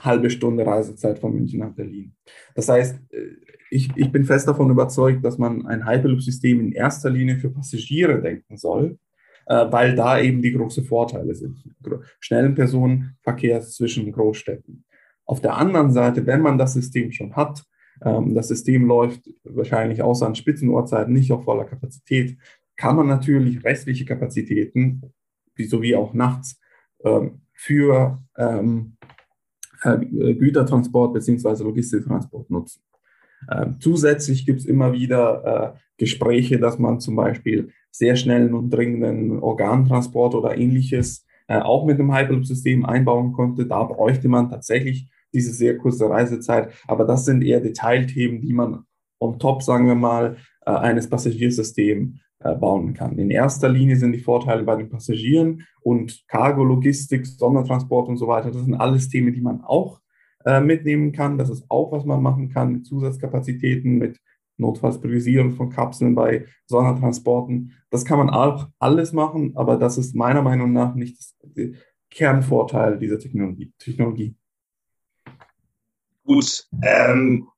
halbe 0.00 0.28
Stunde 0.30 0.66
Reisezeit 0.66 1.18
von 1.18 1.34
München 1.34 1.60
nach 1.60 1.72
Berlin? 1.72 2.14
Das 2.54 2.68
heißt, 2.68 2.98
ich, 3.70 3.90
ich 3.96 4.10
bin 4.10 4.24
fest 4.24 4.48
davon 4.48 4.70
überzeugt, 4.70 5.24
dass 5.24 5.38
man 5.38 5.66
ein 5.66 5.86
Hyperloop-System 5.86 6.60
in 6.60 6.72
erster 6.72 7.10
Linie 7.10 7.36
für 7.36 7.50
Passagiere 7.50 8.20
denken 8.20 8.56
soll 8.56 8.98
äh, 9.46 9.66
weil 9.70 9.94
da 9.94 10.18
eben 10.18 10.42
die 10.42 10.52
großen 10.52 10.84
Vorteile 10.84 11.34
sind. 11.34 11.62
Schnellen 12.20 12.54
Personenverkehr 12.54 13.60
zwischen 13.60 14.10
Großstädten. 14.10 14.84
Auf 15.26 15.40
der 15.40 15.56
anderen 15.56 15.90
Seite, 15.92 16.26
wenn 16.26 16.40
man 16.40 16.58
das 16.58 16.74
System 16.74 17.12
schon 17.12 17.34
hat, 17.34 17.64
ähm, 18.02 18.34
das 18.34 18.48
System 18.48 18.86
läuft 18.86 19.30
wahrscheinlich 19.44 20.02
außer 20.02 20.26
an 20.26 20.34
Spitzenuhrzeiten 20.34 21.12
nicht 21.12 21.32
auf 21.32 21.44
voller 21.44 21.64
Kapazität, 21.64 22.38
kann 22.76 22.96
man 22.96 23.06
natürlich 23.06 23.64
restliche 23.64 24.04
Kapazitäten, 24.04 25.02
wie, 25.54 25.64
sowie 25.64 25.94
auch 25.94 26.12
nachts, 26.14 26.60
ähm, 27.04 27.42
für 27.52 28.22
ähm, 28.36 28.96
äh, 29.82 29.98
Gütertransport 29.98 31.14
bzw. 31.14 31.62
Logistiktransport 31.62 32.50
nutzen. 32.50 32.82
Ähm, 33.50 33.76
zusätzlich 33.78 34.46
gibt 34.46 34.60
es 34.60 34.66
immer 34.66 34.92
wieder 34.92 35.74
äh, 35.74 35.78
Gespräche, 35.98 36.58
dass 36.58 36.78
man 36.78 37.00
zum 37.00 37.14
Beispiel 37.16 37.70
sehr 37.90 38.16
schnellen 38.16 38.54
und 38.54 38.70
dringenden 38.70 39.38
Organtransport 39.38 40.34
oder 40.34 40.56
ähnliches 40.56 41.26
äh, 41.46 41.60
auch 41.60 41.84
mit 41.84 41.98
dem 41.98 42.12
Hyperloop-System 42.12 42.84
einbauen 42.84 43.32
konnte. 43.32 43.66
Da 43.66 43.84
bräuchte 43.84 44.28
man 44.28 44.50
tatsächlich 44.50 45.08
diese 45.34 45.52
sehr 45.52 45.76
kurze 45.78 46.08
Reisezeit. 46.08 46.72
Aber 46.86 47.04
das 47.04 47.24
sind 47.24 47.42
eher 47.42 47.60
Detailthemen, 47.60 48.40
die 48.40 48.52
man 48.52 48.84
on 49.20 49.38
top, 49.38 49.62
sagen 49.62 49.86
wir 49.86 49.94
mal, 49.94 50.36
äh, 50.66 50.70
eines 50.70 51.08
Passagiersystems 51.08 52.18
äh, 52.40 52.54
bauen 52.54 52.94
kann. 52.94 53.18
In 53.18 53.30
erster 53.30 53.68
Linie 53.68 53.96
sind 53.96 54.12
die 54.12 54.20
Vorteile 54.20 54.62
bei 54.64 54.76
den 54.76 54.88
Passagieren 54.88 55.62
und 55.82 56.24
Cargo, 56.28 56.64
Logistik, 56.64 57.26
Sondertransport 57.26 58.08
und 58.08 58.16
so 58.16 58.28
weiter. 58.28 58.50
Das 58.50 58.64
sind 58.64 58.74
alles 58.74 59.08
Themen, 59.08 59.32
die 59.32 59.40
man 59.40 59.62
auch 59.62 60.00
äh, 60.44 60.60
mitnehmen 60.60 61.12
kann. 61.12 61.38
Das 61.38 61.50
ist 61.50 61.64
auch, 61.68 61.92
was 61.92 62.04
man 62.04 62.22
machen 62.22 62.50
kann 62.50 62.72
mit 62.72 62.86
Zusatzkapazitäten, 62.86 63.98
mit 63.98 64.20
notfalls 64.56 65.00
Priorisierung 65.00 65.52
von 65.52 65.70
Kapseln 65.70 66.14
bei 66.14 66.46
Sondertransporten. 66.66 67.72
Das 67.90 68.04
kann 68.04 68.18
man 68.18 68.30
auch 68.30 68.68
alles 68.78 69.12
machen, 69.12 69.52
aber 69.56 69.76
das 69.76 69.98
ist 69.98 70.14
meiner 70.14 70.42
Meinung 70.42 70.72
nach 70.72 70.94
nicht 70.94 71.18
der 71.42 71.70
Kernvorteil 72.10 72.98
dieser 72.98 73.18
Technologie. 73.18 73.72
Technologie. 73.78 74.36
Gut, 76.24 76.66
ähm, 76.82 77.48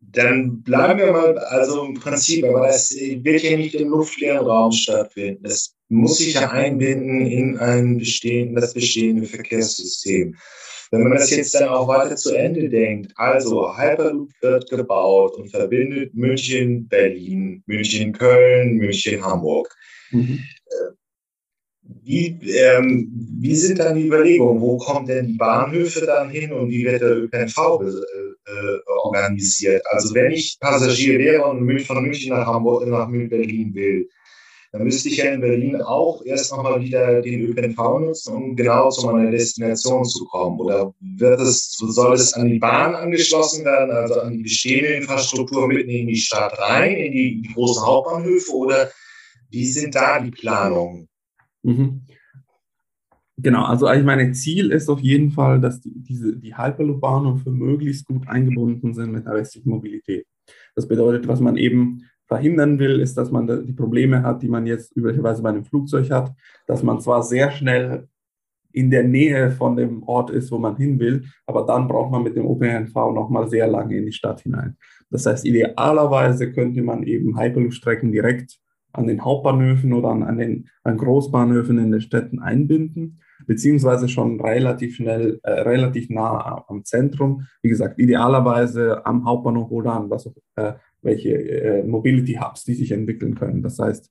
dann 0.00 0.62
bleiben 0.62 0.98
wir 0.98 1.12
mal, 1.12 1.38
also 1.38 1.84
im 1.84 1.94
Prinzip, 1.94 2.44
aber 2.44 2.66
das 2.66 2.90
wird 2.90 3.42
ja 3.42 3.56
nicht 3.56 3.74
im 3.74 3.88
luftleeren 3.88 4.46
Raum 4.46 4.72
stattfinden. 4.72 5.42
Das 5.44 5.74
muss 5.88 6.18
sich 6.18 6.34
ja 6.34 6.50
einbinden 6.50 7.26
in 7.26 7.58
ein 7.58 7.98
bestehendes, 7.98 8.64
das 8.64 8.74
bestehende 8.74 9.26
Verkehrssystem. 9.26 10.36
Wenn 10.90 11.04
man 11.04 11.12
das 11.12 11.30
jetzt 11.30 11.54
dann 11.54 11.68
auch 11.68 11.88
weiter 11.88 12.16
zu 12.16 12.34
Ende 12.34 12.68
denkt, 12.68 13.12
also 13.16 13.74
Hyperloop 13.74 14.30
wird 14.42 14.68
gebaut 14.68 15.36
und 15.36 15.48
verbindet 15.48 16.14
München, 16.14 16.86
Berlin, 16.86 17.62
München, 17.64 18.12
Köln, 18.12 18.74
München, 18.74 19.24
Hamburg. 19.24 19.74
Mhm. 20.10 20.40
Wie, 22.02 22.38
ähm, 22.48 23.10
wie 23.40 23.54
sind 23.54 23.78
dann 23.78 23.96
die 23.96 24.06
Überlegungen? 24.06 24.60
Wo 24.60 24.76
kommen 24.78 25.06
denn 25.06 25.26
die 25.26 25.36
Bahnhöfe 25.36 26.06
dann 26.06 26.30
hin 26.30 26.52
und 26.52 26.70
wie 26.70 26.84
wird 26.84 27.02
der 27.02 27.16
ÖPNV 27.16 27.58
äh, 27.58 28.50
äh, 28.50 28.78
organisiert? 29.02 29.82
Also 29.90 30.14
wenn 30.14 30.32
ich 30.32 30.58
Passagier 30.60 31.18
wäre 31.18 31.44
und 31.44 31.80
von 31.82 32.02
München 32.02 32.30
nach 32.30 32.46
Hamburg 32.46 32.86
nach 32.86 33.08
Berlin 33.08 33.74
will, 33.74 34.08
dann 34.72 34.84
müsste 34.84 35.10
ich 35.10 35.18
ja 35.18 35.26
in 35.26 35.42
Berlin 35.42 35.82
auch 35.82 36.24
erst 36.24 36.50
nochmal 36.50 36.80
wieder 36.80 37.20
den 37.20 37.42
ÖPNV 37.42 37.76
nutzen, 38.00 38.34
um 38.34 38.56
genau 38.56 38.88
zu 38.88 39.06
meiner 39.06 39.30
Destination 39.30 40.02
zu 40.06 40.24
kommen. 40.24 40.58
Oder 40.60 40.94
wird 41.00 41.40
es, 41.40 41.72
soll 41.76 42.14
es 42.14 42.32
an 42.32 42.48
die 42.48 42.58
Bahn 42.58 42.94
angeschlossen 42.94 43.66
werden, 43.66 43.90
also 43.90 44.20
an 44.20 44.32
die 44.32 44.42
bestehende 44.42 44.94
Infrastruktur 44.94 45.68
mitten 45.68 45.90
in 45.90 46.06
die 46.06 46.16
Stadt 46.16 46.58
rein, 46.58 46.96
in 46.96 47.12
die, 47.12 47.42
die 47.42 47.52
großen 47.52 47.84
Hauptbahnhöfe? 47.84 48.50
Oder 48.52 48.90
wie 49.50 49.66
sind 49.66 49.94
da 49.94 50.18
die 50.18 50.30
Planungen? 50.30 51.06
Mhm. 51.62 52.02
Genau, 53.38 53.64
also 53.64 53.90
ich 53.90 54.04
meine, 54.04 54.30
Ziel 54.32 54.70
ist 54.70 54.88
auf 54.88 55.00
jeden 55.00 55.30
Fall, 55.30 55.60
dass 55.60 55.80
die, 55.80 55.92
diese, 55.94 56.36
die 56.36 56.54
Hyperloop-Bahnhöfe 56.56 57.50
möglichst 57.50 58.06
gut 58.06 58.28
eingebunden 58.28 58.94
sind 58.94 59.12
mit 59.12 59.26
der 59.26 59.34
restlichen 59.34 59.70
Mobilität. 59.70 60.26
Das 60.74 60.86
bedeutet, 60.86 61.26
was 61.26 61.40
man 61.40 61.56
eben 61.56 62.02
verhindern 62.26 62.78
will, 62.78 63.00
ist, 63.00 63.16
dass 63.16 63.30
man 63.30 63.66
die 63.66 63.72
Probleme 63.72 64.22
hat, 64.22 64.42
die 64.42 64.48
man 64.48 64.66
jetzt 64.66 64.96
üblicherweise 64.96 65.42
bei 65.42 65.48
einem 65.48 65.64
Flugzeug 65.64 66.10
hat, 66.10 66.32
dass 66.66 66.82
man 66.82 67.00
zwar 67.00 67.22
sehr 67.22 67.50
schnell 67.50 68.08
in 68.72 68.90
der 68.90 69.04
Nähe 69.04 69.50
von 69.50 69.76
dem 69.76 70.02
Ort 70.04 70.30
ist, 70.30 70.50
wo 70.50 70.58
man 70.58 70.76
hin 70.76 70.98
will, 70.98 71.24
aber 71.46 71.66
dann 71.66 71.88
braucht 71.88 72.10
man 72.10 72.22
mit 72.22 72.36
dem 72.36 72.46
OPNV 72.46 72.94
nochmal 73.12 73.48
sehr 73.48 73.66
lange 73.66 73.96
in 73.96 74.06
die 74.06 74.12
Stadt 74.12 74.40
hinein. 74.40 74.76
Das 75.10 75.26
heißt, 75.26 75.44
idealerweise 75.44 76.52
könnte 76.52 76.82
man 76.82 77.02
eben 77.02 77.38
Hyperloop-Strecken 77.38 78.12
direkt 78.12 78.58
an 78.92 79.06
den 79.06 79.24
Hauptbahnhöfen 79.24 79.92
oder 79.92 80.08
an, 80.08 80.22
an 80.22 80.38
den 80.38 80.68
an 80.84 80.96
Großbahnhöfen 80.96 81.78
in 81.78 81.92
den 81.92 82.00
Städten 82.00 82.38
einbinden, 82.38 83.20
beziehungsweise 83.46 84.08
schon 84.08 84.40
relativ 84.40 84.96
schnell, 84.96 85.40
äh, 85.42 85.50
relativ 85.50 86.10
nah 86.10 86.64
am 86.68 86.84
Zentrum. 86.84 87.46
Wie 87.62 87.68
gesagt, 87.68 87.98
idealerweise 87.98 89.04
am 89.06 89.24
Hauptbahnhof 89.24 89.70
oder 89.70 89.92
an 89.92 90.10
was 90.10 90.30
äh, 90.56 90.74
welche 91.02 91.30
äh, 91.34 91.82
Mobility 91.84 92.34
Hubs, 92.34 92.64
die 92.64 92.74
sich 92.74 92.92
entwickeln 92.92 93.34
können. 93.34 93.62
Das 93.62 93.78
heißt, 93.78 94.10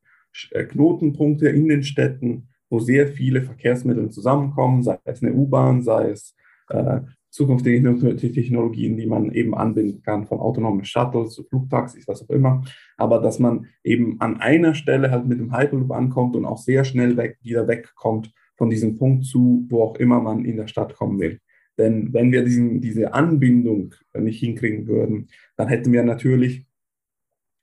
äh, 0.51 0.65
Knotenpunkte 0.65 1.49
in 1.49 1.67
den 1.67 1.83
Städten, 1.83 2.49
wo 2.69 2.79
sehr 2.79 3.07
viele 3.07 3.41
Verkehrsmittel 3.41 4.09
zusammenkommen, 4.09 4.83
sei 4.83 4.97
es 5.05 5.21
eine 5.21 5.33
U-Bahn, 5.33 5.81
sei 5.81 6.11
es 6.11 6.35
äh, 6.69 7.01
zukünftige 7.31 7.81
Technologien, 8.17 8.97
die 8.97 9.07
man 9.07 9.31
eben 9.31 9.55
anbinden 9.55 10.01
kann, 10.03 10.25
von 10.25 10.39
autonomen 10.39 10.83
Shuttles 10.83 11.33
zu 11.33 11.43
Flugtaxis, 11.43 12.07
was 12.07 12.21
auch 12.23 12.29
immer. 12.29 12.63
Aber 12.97 13.19
dass 13.19 13.39
man 13.39 13.67
eben 13.83 14.19
an 14.19 14.39
einer 14.39 14.75
Stelle 14.75 15.09
halt 15.11 15.25
mit 15.25 15.39
dem 15.39 15.55
Hyperloop 15.55 15.91
ankommt 15.91 16.35
und 16.35 16.45
auch 16.45 16.57
sehr 16.57 16.83
schnell 16.83 17.17
weg, 17.17 17.37
wieder 17.41 17.67
wegkommt 17.67 18.33
von 18.57 18.69
diesem 18.69 18.97
Punkt 18.97 19.25
zu, 19.25 19.65
wo 19.69 19.81
auch 19.81 19.95
immer 19.95 20.19
man 20.19 20.45
in 20.45 20.57
der 20.57 20.67
Stadt 20.67 20.93
kommen 20.95 21.19
will. 21.19 21.39
Denn 21.77 22.13
wenn 22.13 22.31
wir 22.31 22.43
diesen, 22.43 22.81
diese 22.81 23.13
Anbindung 23.13 23.95
nicht 24.13 24.39
hinkriegen 24.39 24.87
würden, 24.87 25.29
dann 25.55 25.69
hätten 25.69 25.93
wir 25.93 26.03
natürlich 26.03 26.65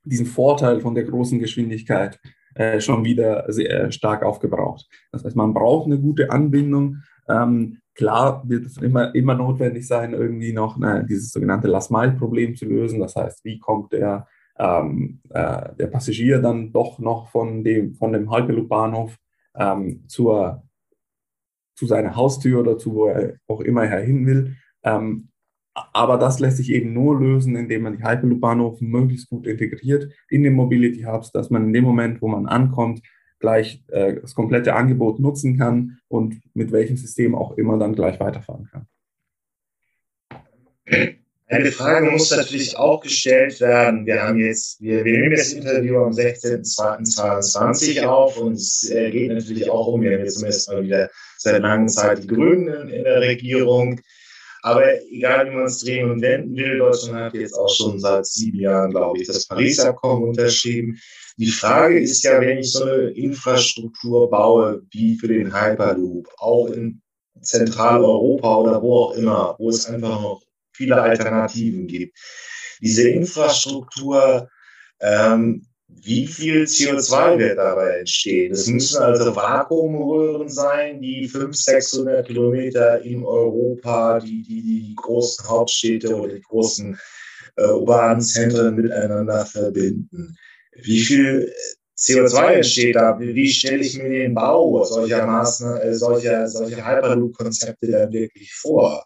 diesen 0.03 0.25
Vorteil 0.25 0.79
von 0.81 0.95
der 0.95 1.03
großen 1.03 1.39
Geschwindigkeit 1.39 2.19
äh, 2.55 2.81
schon 2.81 3.05
wieder 3.05 3.45
sehr 3.51 3.91
stark 3.91 4.23
aufgebraucht. 4.23 4.89
Das 5.11 5.23
heißt, 5.23 5.35
man 5.35 5.53
braucht 5.53 5.85
eine 5.85 5.99
gute 5.99 6.31
Anbindung. 6.31 6.97
Ähm, 7.29 7.77
klar 7.99 8.43
wird 8.47 8.65
es 8.65 8.77
immer, 8.77 9.13
immer 9.13 9.35
notwendig 9.35 9.85
sein, 9.85 10.13
irgendwie 10.13 10.53
noch 10.53 10.77
ne, 10.77 11.05
dieses 11.07 11.31
sogenannte 11.31 11.67
Last-Mile-Problem 11.67 12.55
zu 12.55 12.65
lösen. 12.65 13.01
Das 13.01 13.17
heißt, 13.17 13.43
wie 13.43 13.59
kommt 13.59 13.91
der, 13.91 14.25
ähm, 14.57 15.19
äh, 15.29 15.75
der 15.77 15.87
Passagier 15.87 16.39
dann 16.39 16.71
doch 16.71 16.99
noch 16.99 17.29
von 17.29 17.61
dem, 17.61 17.95
von 17.95 18.13
dem 18.13 18.31
Hyperloop-Bahnhof 18.31 19.17
ähm, 19.53 20.05
zur, 20.07 20.63
zu 21.75 21.87
seiner 21.87 22.15
Haustür 22.15 22.61
oder 22.61 22.77
zu 22.77 22.95
wo 22.95 23.07
er 23.07 23.33
auch 23.47 23.59
immer 23.59 23.83
er 23.83 24.01
hin 24.01 24.25
will. 24.25 24.55
Ähm, 24.83 25.27
aber 25.91 26.17
das 26.17 26.39
lässt 26.39 26.55
sich 26.55 26.71
eben 26.71 26.93
nur 26.93 27.19
lösen, 27.19 27.57
indem 27.57 27.81
man 27.81 27.97
die 27.97 28.03
Hyperloop-Bahnhof 28.03 28.79
möglichst 28.79 29.29
gut 29.29 29.45
integriert 29.45 30.09
in 30.29 30.43
den 30.43 30.53
Mobility 30.53 31.01
Hubs, 31.01 31.33
dass 31.33 31.49
man 31.49 31.65
in 31.65 31.73
dem 31.73 31.83
Moment, 31.83 32.21
wo 32.21 32.29
man 32.29 32.45
ankommt, 32.45 33.01
gleich 33.39 33.81
äh, 33.87 34.15
das 34.21 34.35
komplette 34.35 34.75
Angebot 34.75 35.19
nutzen 35.19 35.57
kann 35.57 35.99
und 36.07 36.41
mit 36.53 36.71
welchem 36.71 36.97
System 36.97 37.35
auch 37.35 37.57
immer 37.57 37.77
dann 37.77 37.95
gleich 37.95 38.19
weiterfahren 38.19 38.69
kann. 38.71 38.85
Eine 41.47 41.71
Frage 41.71 42.11
muss 42.11 42.29
natürlich 42.29 42.77
auch 42.77 43.01
gestellt 43.01 43.59
werden. 43.59 44.05
Wir 44.05 44.21
haben 44.21 44.37
jetzt, 44.39 44.79
wir, 44.81 45.03
wir 45.03 45.19
nehmen 45.19 45.35
das 45.35 45.53
Interview 45.53 45.97
am 46.03 46.11
16.02.2022 46.11 48.05
auf 48.05 48.37
und 48.37 48.53
es 48.53 48.87
äh, 48.91 49.09
geht 49.09 49.31
natürlich 49.31 49.67
auch 49.67 49.87
um, 49.87 50.03
wir 50.03 50.11
haben 50.11 50.19
jetzt 50.19 50.35
zumindest 50.35 50.69
mal 50.69 50.83
wieder 50.83 51.09
seit 51.37 51.59
langer 51.61 51.87
Zeit 51.87 52.21
die 52.23 52.27
Grünen 52.27 52.89
in 52.89 53.03
der 53.03 53.21
Regierung. 53.21 53.99
Aber 54.61 54.83
egal 55.09 55.49
wie 55.49 55.55
man 55.55 55.65
es 55.65 55.79
drehen 55.79 56.09
und 56.11 56.21
wenden 56.21 56.55
will, 56.55 56.77
Deutschland 56.77 57.15
hat 57.17 57.33
jetzt 57.33 57.53
auch 57.53 57.73
schon 57.73 57.99
seit 57.99 58.25
sieben 58.25 58.59
Jahren, 58.59 58.91
glaube 58.91 59.19
ich, 59.19 59.27
das 59.27 59.47
Paris-Abkommen 59.47 60.29
unterschrieben. 60.29 60.99
Die 61.37 61.47
Frage 61.47 61.99
ist 61.99 62.23
ja, 62.23 62.41
wenn 62.41 62.57
ich 62.57 62.71
so 62.71 62.83
eine 62.83 63.09
Infrastruktur 63.11 64.29
baue, 64.29 64.81
wie 64.91 65.15
für 65.15 65.29
den 65.29 65.53
Hyperloop, 65.53 66.27
auch 66.37 66.67
in 66.67 67.01
Zentraleuropa 67.41 68.57
oder 68.57 68.81
wo 68.81 68.95
auch 68.97 69.13
immer, 69.13 69.55
wo 69.57 69.69
es 69.69 69.85
einfach 69.85 70.21
noch 70.21 70.41
viele 70.73 71.01
Alternativen 71.01 71.87
gibt. 71.87 72.17
Diese 72.81 73.09
Infrastruktur 73.09 74.49
ähm, 74.99 75.65
wie 75.89 76.27
viel 76.27 76.63
CO2 76.63 77.37
wird 77.39 77.57
dabei 77.57 77.99
entstehen? 77.99 78.53
Es 78.53 78.67
müssen 78.67 79.01
also 79.01 79.35
Vakuumröhren 79.35 80.49
sein, 80.49 81.01
die 81.01 81.27
500, 81.27 81.55
600 81.55 82.27
Kilometer 82.27 83.01
in 83.01 83.23
Europa, 83.23 84.19
die, 84.19 84.43
die, 84.43 84.61
die 84.61 84.95
großen 84.95 85.47
Hauptstädte 85.47 86.15
oder 86.15 86.33
die 86.33 86.41
großen 86.41 86.97
äh, 87.57 87.67
urbanen 87.67 88.21
Zentren 88.21 88.75
miteinander 88.75 89.45
verbinden. 89.45 90.35
Wie 90.75 90.99
viel 90.99 91.51
CO2 91.97 92.45
entsteht 92.53 92.95
da? 92.95 93.19
Wie, 93.19 93.35
wie 93.35 93.49
stelle 93.49 93.81
ich 93.81 93.97
mir 93.97 94.09
den 94.09 94.33
Bau 94.33 94.83
solcher 94.85 95.25
Maßnahmen, 95.25 95.81
äh, 95.81 95.93
solcher, 95.93 96.47
solcher 96.47 96.85
Hyperloop-Konzepte 96.85 97.87
dann 97.91 98.13
wirklich 98.13 98.53
vor? 98.53 99.05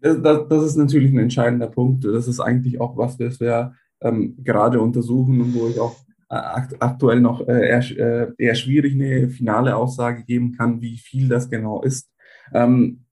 Das, 0.00 0.20
das, 0.20 0.48
das, 0.48 0.64
ist 0.64 0.76
natürlich 0.76 1.12
ein 1.12 1.18
entscheidender 1.18 1.68
Punkt. 1.68 2.04
Das 2.04 2.26
ist 2.26 2.40
eigentlich 2.40 2.80
auch 2.80 2.96
was, 2.96 3.18
was 3.20 3.38
wir 3.38 3.74
ähm, 4.02 4.36
gerade 4.42 4.80
untersuchen 4.80 5.40
und 5.40 5.54
wo 5.54 5.68
ich 5.68 5.78
auch 5.78 5.96
äh, 6.28 6.36
aktuell 6.80 7.20
noch 7.20 7.46
äh, 7.46 7.68
eher, 7.68 7.98
äh, 7.98 8.32
eher 8.38 8.54
schwierig 8.54 8.94
eine 8.94 9.28
finale 9.28 9.76
Aussage 9.76 10.24
geben 10.24 10.52
kann, 10.52 10.80
wie 10.80 10.96
viel 10.96 11.28
das 11.28 11.50
genau 11.50 11.82
ist. 11.82 12.10
Ähm, 12.54 13.04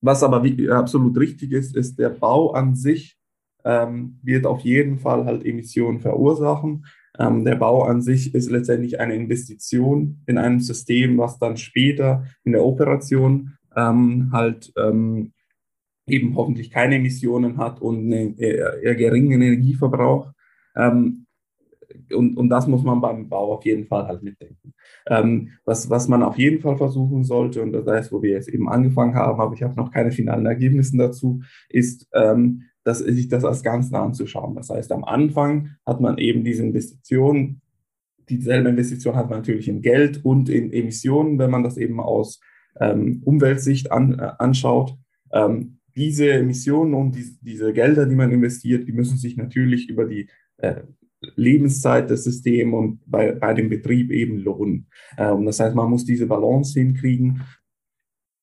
was 0.00 0.22
aber 0.22 0.42
wie, 0.42 0.68
absolut 0.70 1.16
richtig 1.18 1.52
ist, 1.52 1.76
ist, 1.76 1.98
der 1.98 2.10
Bau 2.10 2.52
an 2.52 2.74
sich 2.74 3.16
ähm, 3.64 4.18
wird 4.22 4.46
auf 4.46 4.60
jeden 4.60 4.98
Fall 4.98 5.24
halt 5.24 5.44
Emissionen 5.44 6.00
verursachen. 6.00 6.86
Ähm, 7.18 7.44
der 7.44 7.56
Bau 7.56 7.84
an 7.84 8.02
sich 8.02 8.34
ist 8.34 8.50
letztendlich 8.50 8.98
eine 8.98 9.14
Investition 9.14 10.22
in 10.26 10.38
einem 10.38 10.60
System, 10.60 11.18
was 11.18 11.38
dann 11.38 11.56
später 11.56 12.24
in 12.42 12.52
der 12.52 12.64
Operation 12.64 13.52
ähm, 13.76 14.30
halt 14.32 14.72
ähm, 14.76 15.32
eben 16.06 16.34
hoffentlich 16.36 16.70
keine 16.70 16.96
Emissionen 16.96 17.58
hat 17.58 17.80
und 17.80 17.98
einen 17.98 18.36
eher 18.38 18.94
geringen 18.96 19.40
Energieverbrauch. 19.40 20.31
Ähm, 20.76 21.26
und, 22.14 22.36
und 22.36 22.48
das 22.48 22.66
muss 22.66 22.82
man 22.82 23.00
beim 23.00 23.28
Bau 23.28 23.54
auf 23.54 23.64
jeden 23.64 23.86
Fall 23.86 24.06
halt 24.06 24.22
mitdenken. 24.22 24.74
Ähm, 25.06 25.50
was, 25.64 25.90
was 25.90 26.08
man 26.08 26.22
auf 26.22 26.38
jeden 26.38 26.60
Fall 26.60 26.76
versuchen 26.76 27.24
sollte, 27.24 27.62
und 27.62 27.72
das 27.72 27.86
heißt, 27.86 28.12
wo 28.12 28.22
wir 28.22 28.30
jetzt 28.30 28.48
eben 28.48 28.68
angefangen 28.68 29.14
haben, 29.14 29.40
aber 29.40 29.54
ich 29.54 29.62
habe 29.62 29.76
noch 29.76 29.90
keine 29.90 30.12
finalen 30.12 30.46
Ergebnisse 30.46 30.96
dazu, 30.96 31.42
ist, 31.68 32.08
ähm, 32.14 32.64
dass, 32.84 32.98
sich 32.98 33.28
das 33.28 33.44
als 33.44 33.62
Ganzen 33.62 33.94
anzuschauen. 33.94 34.54
Das 34.54 34.70
heißt, 34.70 34.90
am 34.92 35.04
Anfang 35.04 35.70
hat 35.86 36.00
man 36.00 36.18
eben 36.18 36.44
diese 36.44 36.64
Investition, 36.64 37.60
dieselbe 38.28 38.70
Investition 38.70 39.16
hat 39.16 39.30
man 39.30 39.40
natürlich 39.40 39.68
in 39.68 39.82
Geld 39.82 40.24
und 40.24 40.48
in 40.48 40.72
Emissionen, 40.72 41.38
wenn 41.38 41.50
man 41.50 41.62
das 41.62 41.76
eben 41.76 42.00
aus 42.00 42.40
ähm, 42.80 43.22
Umweltsicht 43.24 43.92
an, 43.92 44.18
äh, 44.18 44.32
anschaut. 44.38 44.96
Ähm, 45.32 45.78
diese 45.94 46.32
Emissionen 46.32 46.94
und 46.94 47.14
die, 47.14 47.36
diese 47.42 47.72
Gelder, 47.72 48.06
die 48.06 48.14
man 48.14 48.32
investiert, 48.32 48.88
die 48.88 48.92
müssen 48.92 49.18
sich 49.18 49.36
natürlich 49.36 49.88
über 49.90 50.06
die 50.06 50.28
äh, 50.62 50.82
Lebenszeit 51.36 52.10
des 52.10 52.24
Systems 52.24 52.74
und 52.74 53.00
bei, 53.06 53.32
bei 53.32 53.54
dem 53.54 53.68
Betrieb 53.68 54.10
eben 54.10 54.38
lohnen. 54.38 54.88
Ähm, 55.16 55.44
das 55.44 55.60
heißt, 55.60 55.74
man 55.74 55.90
muss 55.90 56.04
diese 56.04 56.26
Balance 56.26 56.78
hinkriegen. 56.78 57.42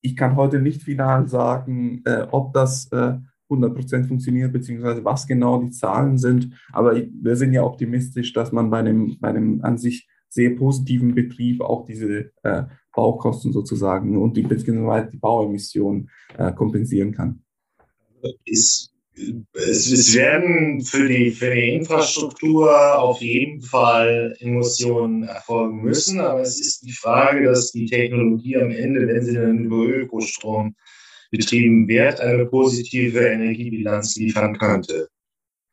Ich 0.02 0.16
kann 0.16 0.36
heute 0.36 0.60
nicht 0.60 0.82
final 0.82 1.28
sagen, 1.28 2.02
äh, 2.04 2.26
ob 2.30 2.54
das 2.54 2.90
äh, 2.92 3.18
100% 3.50 4.04
funktioniert, 4.06 4.52
beziehungsweise 4.52 5.04
was 5.04 5.26
genau 5.26 5.60
die 5.60 5.70
Zahlen 5.70 6.16
sind. 6.18 6.54
Aber 6.72 6.94
wir 6.94 7.36
sind 7.36 7.52
ja 7.52 7.64
optimistisch, 7.64 8.32
dass 8.32 8.52
man 8.52 8.70
bei 8.70 8.78
einem, 8.78 9.18
bei 9.20 9.28
einem 9.28 9.60
an 9.62 9.76
sich 9.76 10.08
sehr 10.28 10.50
positiven 10.50 11.14
Betrieb 11.14 11.60
auch 11.60 11.84
diese 11.84 12.30
äh, 12.44 12.62
Baukosten 12.94 13.52
sozusagen 13.52 14.16
und 14.16 14.36
die, 14.36 14.42
beziehungsweise 14.42 15.10
die 15.10 15.18
Bauemissionen 15.18 16.08
äh, 16.38 16.52
kompensieren 16.52 17.12
kann. 17.12 17.42
Ist, 18.44 18.89
es, 19.14 19.90
es 19.90 20.14
werden 20.14 20.80
für 20.82 21.08
die, 21.08 21.30
für 21.30 21.54
die 21.54 21.74
Infrastruktur 21.74 22.98
auf 22.98 23.20
jeden 23.20 23.60
Fall 23.60 24.36
Emotionen 24.40 25.24
erfolgen 25.24 25.82
müssen, 25.82 26.20
aber 26.20 26.40
es 26.40 26.60
ist 26.60 26.82
die 26.86 26.92
Frage, 26.92 27.44
dass 27.44 27.72
die 27.72 27.86
Technologie 27.86 28.56
am 28.56 28.70
Ende, 28.70 29.06
wenn 29.06 29.24
sie 29.24 29.34
dann 29.34 29.64
über 29.64 29.84
Ökostrom 29.86 30.74
betrieben 31.30 31.86
wird, 31.88 32.20
eine 32.20 32.46
positive 32.46 33.20
Energiebilanz 33.20 34.16
liefern 34.16 34.58
könnte. 34.58 35.08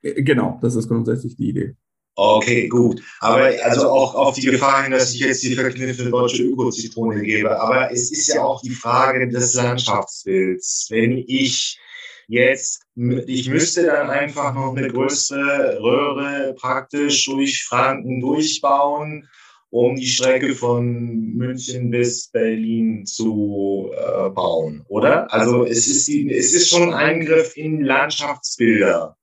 Genau, 0.01 0.59
das 0.61 0.75
ist 0.75 0.87
grundsätzlich 0.87 1.35
die 1.35 1.49
Idee. 1.49 1.75
Okay, 2.19 2.67
gut. 2.67 3.01
Aber 3.19 3.51
also 3.63 3.89
auch 3.89 4.15
auf 4.15 4.35
die 4.35 4.47
Gefahr 4.47 4.83
hin, 4.83 4.91
dass 4.91 5.13
ich 5.13 5.19
jetzt 5.19 5.43
die 5.43 5.53
verkniffene 5.53 6.09
deutsche 6.09 6.43
Ökozitrone 6.43 7.21
gebe. 7.21 7.59
Aber 7.61 7.91
es 7.91 8.11
ist 8.11 8.27
ja 8.27 8.43
auch 8.43 8.59
die 8.61 8.71
Frage 8.71 9.27
des 9.27 9.53
Landschaftsbilds. 9.53 10.87
Wenn 10.89 11.23
ich 11.27 11.79
jetzt, 12.27 12.83
ich 12.95 13.49
müsste 13.49 13.83
dann 13.83 14.09
einfach 14.09 14.53
noch 14.53 14.75
eine 14.75 14.87
größere 14.87 15.79
Röhre 15.81 16.53
praktisch 16.59 17.25
durch 17.25 17.63
Franken 17.63 18.19
durchbauen, 18.19 19.27
um 19.69 19.95
die 19.95 20.05
Strecke 20.05 20.53
von 20.55 21.33
München 21.35 21.89
bis 21.89 22.29
Berlin 22.29 23.05
zu 23.05 23.91
äh, 23.93 24.29
bauen, 24.29 24.83
oder? 24.87 25.31
Also 25.33 25.65
es 25.65 25.87
ist, 25.87 26.07
die, 26.07 26.31
es 26.31 26.53
ist 26.53 26.69
schon 26.69 26.93
ein 26.93 26.93
Eingriff 26.93 27.55
in 27.57 27.81
Landschaftsbilder. 27.81 29.17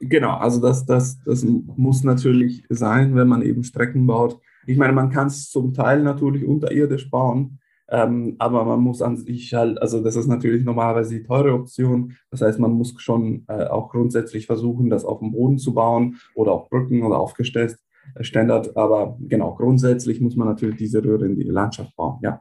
Genau, 0.00 0.36
also 0.36 0.60
das, 0.60 0.84
das, 0.84 1.18
das 1.24 1.44
muss 1.44 2.02
natürlich 2.02 2.64
sein, 2.68 3.14
wenn 3.14 3.28
man 3.28 3.42
eben 3.42 3.62
Strecken 3.62 4.06
baut. 4.06 4.40
Ich 4.66 4.76
meine, 4.76 4.92
man 4.92 5.10
kann 5.10 5.28
es 5.28 5.48
zum 5.48 5.72
Teil 5.72 6.02
natürlich 6.02 6.44
unterirdisch 6.44 7.08
bauen, 7.08 7.60
ähm, 7.92 8.36
aber 8.38 8.64
man 8.64 8.80
muss 8.80 9.02
an 9.02 9.18
sich 9.18 9.52
halt, 9.52 9.80
also 9.82 10.02
das 10.02 10.16
ist 10.16 10.26
natürlich 10.26 10.64
normalerweise 10.64 11.14
die 11.14 11.24
teure 11.24 11.52
Option. 11.52 12.16
Das 12.30 12.40
heißt, 12.40 12.58
man 12.58 12.72
muss 12.72 12.94
schon 12.96 13.44
äh, 13.48 13.66
auch 13.66 13.90
grundsätzlich 13.90 14.46
versuchen, 14.46 14.88
das 14.88 15.04
auf 15.04 15.18
dem 15.18 15.32
Boden 15.32 15.58
zu 15.58 15.74
bauen 15.74 16.18
oder 16.34 16.52
auf 16.52 16.70
Brücken 16.70 17.02
oder 17.02 17.18
aufgestellt. 17.18 17.76
Äh, 18.14 18.24
Standard, 18.24 18.74
aber 18.78 19.18
genau, 19.20 19.54
grundsätzlich 19.54 20.22
muss 20.22 20.36
man 20.36 20.48
natürlich 20.48 20.76
diese 20.76 21.04
Röhre 21.04 21.26
in 21.26 21.36
die 21.36 21.42
Landschaft 21.42 21.94
bauen, 21.94 22.18
ja. 22.22 22.40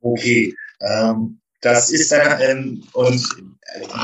Okay, 0.00 0.54
ähm, 0.80 1.40
das 1.60 1.90
ist 1.90 2.10
dann, 2.10 2.40
ähm, 2.40 2.82
und 2.94 3.28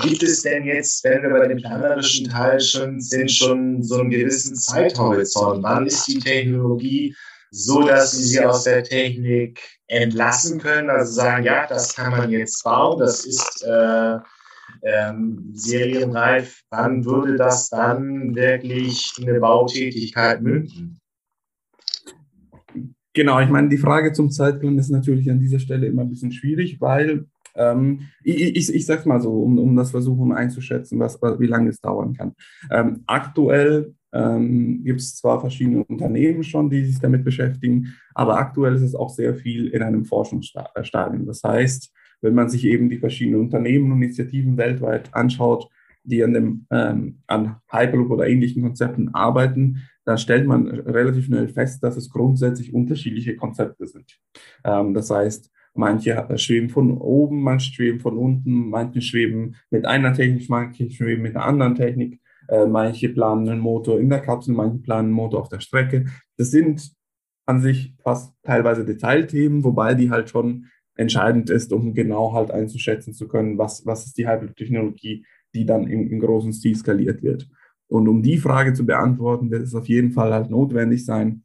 gibt 0.03 0.23
es 0.23 0.43
denn 0.43 0.67
jetzt, 0.67 1.03
wenn 1.05 1.23
wir 1.23 1.31
bei 1.31 1.49
dem 1.49 1.59
planerischen 1.59 2.29
Teil 2.29 2.61
schon 2.61 3.01
sind, 3.01 3.31
schon 3.31 3.83
so 3.83 4.01
einen 4.01 4.11
gewissen 4.11 4.57
Zeithorizont? 4.57 5.63
Wann 5.63 5.87
ist 5.87 6.07
die 6.07 6.19
Technologie 6.19 7.15
so 7.57 7.83
dass 7.83 8.11
sie 8.11 8.25
sie 8.25 8.45
aus 8.45 8.65
der 8.65 8.83
Technik 8.83 9.61
entlassen 9.87 10.59
können, 10.59 10.91
also 10.91 11.13
sagen, 11.13 11.45
ja, 11.45 11.67
das 11.69 11.95
kann 11.95 12.11
man 12.11 12.31
jetzt 12.31 12.65
bauen, 12.65 12.99
das 12.99 13.25
ist 13.25 13.65
äh, 13.65 14.19
ähm, 14.83 15.51
serienreif, 15.53 16.63
wann 16.71 17.05
würde 17.05 17.37
das 17.37 17.69
dann 17.69 18.35
wirklich 18.35 19.13
in 19.19 19.29
eine 19.29 19.39
Bautätigkeit 19.39 20.43
münden? 20.43 20.99
Genau, 23.13 23.39
ich 23.39 23.49
meine, 23.49 23.69
die 23.69 23.79
Frage 23.79 24.13
zum 24.13 24.33
Zeitplan 24.33 24.77
ist 24.77 24.91
natürlich 24.91 25.31
an 25.31 25.39
dieser 25.39 25.61
Stelle 25.61 25.87
immer 25.87 26.03
ein 26.03 26.11
bisschen 26.11 26.33
schwierig, 26.33 26.81
weil 26.81 27.27
ähm, 27.55 28.09
ich, 28.25 28.57
ich, 28.57 28.75
ich 28.75 28.85
sage 28.85 29.09
mal 29.09 29.21
so, 29.21 29.31
um, 29.31 29.61
um 29.61 29.77
das 29.77 29.93
versuchen 29.93 30.33
einzuschätzen, 30.33 30.99
was, 30.99 31.23
wie 31.23 31.47
lange 31.47 31.71
es 31.71 31.81
dauern 31.81 32.15
kann. 32.15 32.35
Ähm, 32.73 33.05
aktuell 33.07 33.95
ähm, 34.15 34.83
gibt 34.85 35.01
es 35.01 35.17
zwar 35.17 35.41
verschiedene 35.41 35.85
Unternehmen 35.85 36.43
schon, 36.45 36.71
die 36.71 36.85
sich 36.85 37.01
damit 37.01 37.25
beschäftigen, 37.25 37.95
aber 38.15 38.39
aktuell 38.39 38.75
ist 38.75 38.83
es 38.83 38.95
auch 38.95 39.11
sehr 39.11 39.35
viel 39.35 39.69
in 39.69 39.83
einem 39.83 40.05
Forschungsstadium. 40.05 41.27
Das 41.27 41.43
heißt, 41.43 41.93
wenn 42.23 42.35
man 42.35 42.49
sich 42.49 42.65
eben 42.65 42.89
die 42.89 42.99
verschiedenen 42.99 43.41
Unternehmen 43.41 43.93
und 43.93 44.03
Initiativen 44.03 44.57
weltweit 44.57 45.13
anschaut, 45.13 45.69
die 46.05 46.23
an, 46.23 46.33
dem, 46.33 46.67
ähm, 46.71 47.19
an 47.27 47.57
Hyperloop 47.71 48.11
oder 48.11 48.29
ähnlichen 48.29 48.63
Konzepten 48.63 49.15
arbeiten, 49.15 49.83
dann 50.05 50.19
stellt 50.19 50.47
man 50.47 50.69
relativ 50.69 51.27
schnell 51.27 51.49
fest, 51.49 51.83
dass 51.83 51.97
es 51.97 52.11
grundsätzlich 52.11 52.73
unterschiedliche 52.73 53.37
Konzepte 53.37 53.87
sind. 53.87 54.21
Ähm, 54.65 54.95
das 54.95 55.11
heißt, 55.11 55.51
manche 55.75 56.27
schweben 56.37 56.71
von 56.71 56.97
oben, 56.99 57.43
manche 57.43 57.73
schweben 57.73 58.01
von 58.01 58.17
unten, 58.17 58.69
manche 58.71 59.01
schweben 59.01 59.57
mit 59.71 59.87
einer 59.87 60.13
Technik, 60.13 60.49
manche 60.49 60.91
schweben 60.91 61.23
mit 61.23 61.37
einer 61.37 61.47
anderen 61.47 61.75
Technik, 61.75 62.21
äh, 62.49 62.67
manche 62.67 63.09
planen 63.09 63.49
einen 63.49 63.61
Motor 63.61 64.01
in 64.01 64.11
der 64.11 64.21
Kapsel, 64.21 64.55
manche 64.55 64.79
planen 64.79 65.07
einen 65.07 65.15
Motor 65.15 65.41
auf 65.41 65.49
der 65.49 65.61
Strecke. 65.61 66.07
Das 66.37 66.51
sind 66.51 66.93
an 67.47 67.61
sich 67.61 67.95
fast 68.03 68.35
teilweise 68.43 68.85
Detailthemen, 68.85 69.65
wobei 69.65 69.95
die 69.95 70.11
halt 70.11 70.31
schon 70.31 70.67
entscheidend 70.97 71.51
ist, 71.51 71.73
um 71.73 71.95
genau 71.95 72.33
halt 72.33 72.51
einzuschätzen 72.51 73.13
zu 73.15 73.29
können, 73.29 73.59
was, 73.59 73.85
was 73.85 74.07
ist 74.07 74.17
die 74.17 74.29
Hyperloop-Technologie, 74.29 75.27
die 75.55 75.67
dann 75.67 75.87
im, 75.89 76.09
im 76.09 76.21
großen 76.21 76.53
Stil 76.53 76.77
skaliert 76.77 77.23
wird. 77.23 77.49
Und 77.89 78.09
um 78.09 78.23
die 78.23 78.39
Frage 78.39 78.73
zu 78.73 78.87
beantworten, 78.87 79.51
wird 79.51 79.63
es 79.63 79.75
auf 79.75 79.89
jeden 79.89 80.13
Fall 80.13 80.33
halt 80.33 80.51
notwendig 80.51 81.05
sein, 81.05 81.45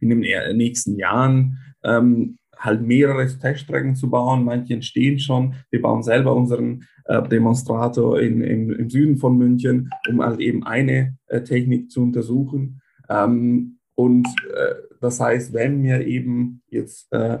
in 0.00 0.10
den 0.10 0.20
nächsten 0.56 0.96
Jahren 0.96 1.58
ähm, 1.82 2.38
halt 2.58 2.82
mehrere 2.82 3.26
Teststrecken 3.26 3.94
zu 3.94 4.10
bauen. 4.10 4.44
Manche 4.44 4.74
entstehen 4.74 5.18
schon. 5.18 5.54
Wir 5.70 5.80
bauen 5.80 6.02
selber 6.02 6.34
unseren 6.34 6.84
äh, 7.04 7.26
Demonstrator 7.28 8.20
in, 8.20 8.40
im, 8.40 8.70
im, 8.72 8.90
Süden 8.90 9.16
von 9.16 9.38
München, 9.38 9.90
um 10.08 10.22
halt 10.22 10.40
eben 10.40 10.64
eine 10.64 11.16
äh, 11.26 11.42
Technik 11.42 11.90
zu 11.90 12.02
untersuchen. 12.02 12.80
Ähm, 13.08 13.78
und 13.94 14.26
äh, 14.26 14.74
das 15.00 15.20
heißt, 15.20 15.52
wenn 15.52 15.82
wir 15.82 16.06
eben 16.06 16.62
jetzt 16.68 17.12
äh, 17.12 17.38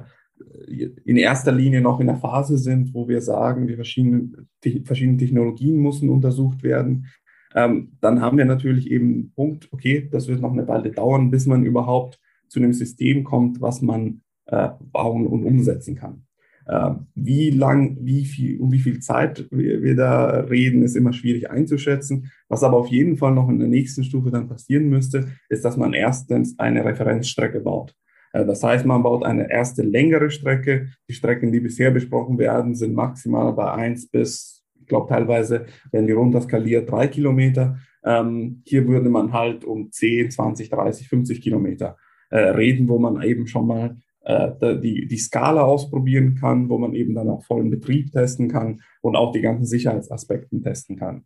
in 1.04 1.16
erster 1.16 1.52
Linie 1.52 1.80
noch 1.80 2.00
in 2.00 2.06
der 2.06 2.16
Phase 2.16 2.58
sind, 2.58 2.94
wo 2.94 3.08
wir 3.08 3.20
sagen, 3.20 3.66
die 3.66 3.74
verschiedenen, 3.74 4.48
die 4.64 4.80
verschiedenen 4.84 5.18
Technologien 5.18 5.76
müssen 5.80 6.08
untersucht 6.08 6.62
werden, 6.62 7.06
ähm, 7.54 7.92
dann 8.00 8.20
haben 8.20 8.38
wir 8.38 8.44
natürlich 8.44 8.90
eben 8.90 9.12
einen 9.12 9.32
Punkt, 9.32 9.68
okay, 9.72 10.08
das 10.10 10.28
wird 10.28 10.40
noch 10.40 10.52
eine 10.52 10.68
Weile 10.68 10.90
dauern, 10.90 11.30
bis 11.30 11.46
man 11.46 11.64
überhaupt 11.64 12.20
zu 12.48 12.60
einem 12.60 12.72
System 12.72 13.24
kommt, 13.24 13.60
was 13.60 13.82
man 13.82 14.22
äh, 14.48 14.68
bauen 14.92 15.26
und 15.26 15.44
umsetzen 15.44 15.94
kann. 15.94 16.24
Äh, 16.66 16.90
wie 17.14 17.50
lang, 17.50 17.96
wie 18.00 18.24
viel, 18.24 18.60
um 18.60 18.70
wie 18.72 18.78
viel 18.78 19.00
Zeit 19.00 19.46
wir, 19.50 19.82
wir, 19.82 19.96
da 19.96 20.40
reden, 20.40 20.82
ist 20.82 20.96
immer 20.96 21.14
schwierig 21.14 21.50
einzuschätzen. 21.50 22.30
Was 22.48 22.62
aber 22.62 22.76
auf 22.76 22.88
jeden 22.88 23.16
Fall 23.16 23.32
noch 23.34 23.48
in 23.48 23.58
der 23.58 23.68
nächsten 23.68 24.04
Stufe 24.04 24.30
dann 24.30 24.48
passieren 24.48 24.88
müsste, 24.88 25.28
ist, 25.48 25.64
dass 25.64 25.76
man 25.76 25.94
erstens 25.94 26.58
eine 26.58 26.84
Referenzstrecke 26.84 27.60
baut. 27.60 27.94
Äh, 28.32 28.44
das 28.44 28.62
heißt, 28.62 28.84
man 28.84 29.02
baut 29.02 29.24
eine 29.24 29.50
erste 29.50 29.82
längere 29.82 30.30
Strecke. 30.30 30.88
Die 31.08 31.14
Strecken, 31.14 31.52
die 31.52 31.60
bisher 31.60 31.90
besprochen 31.90 32.38
werden, 32.38 32.74
sind 32.74 32.94
maximal 32.94 33.52
bei 33.54 33.72
1 33.72 34.10
bis, 34.10 34.66
ich 34.78 34.86
glaube 34.86 35.08
teilweise, 35.08 35.66
wenn 35.90 36.06
die 36.06 36.12
runter 36.12 36.42
skaliert, 36.42 36.90
drei 36.90 37.08
Kilometer. 37.08 37.78
Ähm, 38.04 38.62
hier 38.66 38.86
würde 38.86 39.08
man 39.08 39.32
halt 39.32 39.64
um 39.64 39.90
10, 39.90 40.30
20, 40.30 40.68
30, 40.68 41.08
50 41.08 41.40
Kilometer 41.40 41.96
äh, 42.30 42.38
reden, 42.38 42.88
wo 42.88 42.98
man 42.98 43.22
eben 43.22 43.46
schon 43.46 43.66
mal 43.66 43.96
die, 44.26 45.06
die 45.06 45.16
Skala 45.16 45.62
ausprobieren 45.62 46.34
kann, 46.34 46.68
wo 46.68 46.76
man 46.76 46.92
eben 46.92 47.14
dann 47.14 47.30
auch 47.30 47.44
vollen 47.44 47.70
Betrieb 47.70 48.12
testen 48.12 48.48
kann 48.48 48.82
und 49.00 49.16
auch 49.16 49.32
die 49.32 49.40
ganzen 49.40 49.64
Sicherheitsaspekten 49.64 50.62
testen 50.62 50.96
kann. 50.96 51.24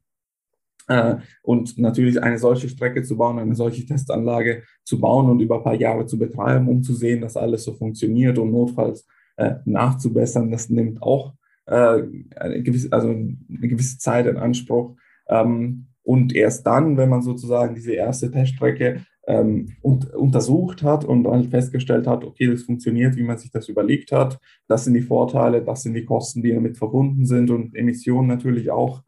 Äh, 0.89 1.17
und 1.43 1.79
natürlich 1.79 2.23
eine 2.23 2.39
solche 2.39 2.69
Strecke 2.69 3.03
zu 3.03 3.17
bauen, 3.17 3.39
eine 3.39 3.55
solche 3.55 3.87
Testanlage 3.87 4.63
zu 4.85 5.01
bauen 5.01 5.31
und 5.31 5.41
über 5.41 5.59
ein 5.59 5.65
paar 5.65 5.75
Jahre 5.75 6.07
zu 6.07 6.19
betreiben, 6.19 6.69
um 6.69 6.83
zu 6.83 6.95
sehen, 6.95 7.21
dass 7.21 7.37
alles 7.37 7.65
so 7.65 7.73
funktioniert 7.73 8.39
und 8.39 8.51
notfalls 8.51 9.07
äh, 9.37 9.55
nachzubessern, 9.65 10.51
das 10.51 10.69
nimmt 10.69 11.03
auch 11.03 11.35
äh, 11.67 12.03
eine, 12.37 12.63
gewisse, 12.63 12.93
also 12.93 13.09
eine 13.09 13.39
gewisse 13.69 13.99
Zeit 13.99 14.27
in 14.27 14.37
Anspruch. 14.37 14.97
Ähm, 15.29 15.87
und 16.03 16.35
erst 16.35 16.67
dann, 16.67 16.97
wenn 16.97 17.09
man 17.09 17.23
sozusagen 17.23 17.77
diese 17.77 17.93
erste 17.93 18.31
Teststrecke 18.31 19.03
ähm, 19.27 19.77
und, 19.83 20.13
untersucht 20.15 20.83
hat 20.83 21.05
und 21.05 21.27
halt 21.27 21.47
festgestellt 21.47 22.07
hat, 22.07 22.25
okay, 22.25 22.49
das 22.49 22.65
funktioniert, 22.65 23.17
wie 23.17 23.23
man 23.23 23.39
sich 23.39 23.51
das 23.51 23.69
überlegt 23.69 24.13
hat, 24.13 24.41
das 24.69 24.85
sind 24.85 24.95
die 24.95 25.03
Vorteile, 25.03 25.63
das 25.63 25.83
sind 25.83 25.95
die 25.95 26.05
Kosten, 26.05 26.43
die 26.43 26.53
damit 26.53 26.77
verbunden 26.77 27.27
sind 27.27 27.51
und 27.51 27.75
Emissionen 27.75 28.29
natürlich 28.29 28.71
auch, 28.71 29.03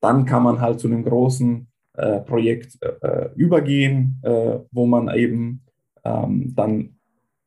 dann 0.00 0.24
kann 0.24 0.42
man 0.42 0.60
halt 0.60 0.80
zu 0.80 0.88
einem 0.88 1.04
großen 1.04 1.68
äh, 1.94 2.20
Projekt 2.20 2.78
äh, 2.82 3.28
übergehen, 3.36 4.20
äh, 4.22 4.58
wo 4.72 4.86
man 4.86 5.14
eben 5.14 5.62
ähm, 6.04 6.52
dann 6.54 6.96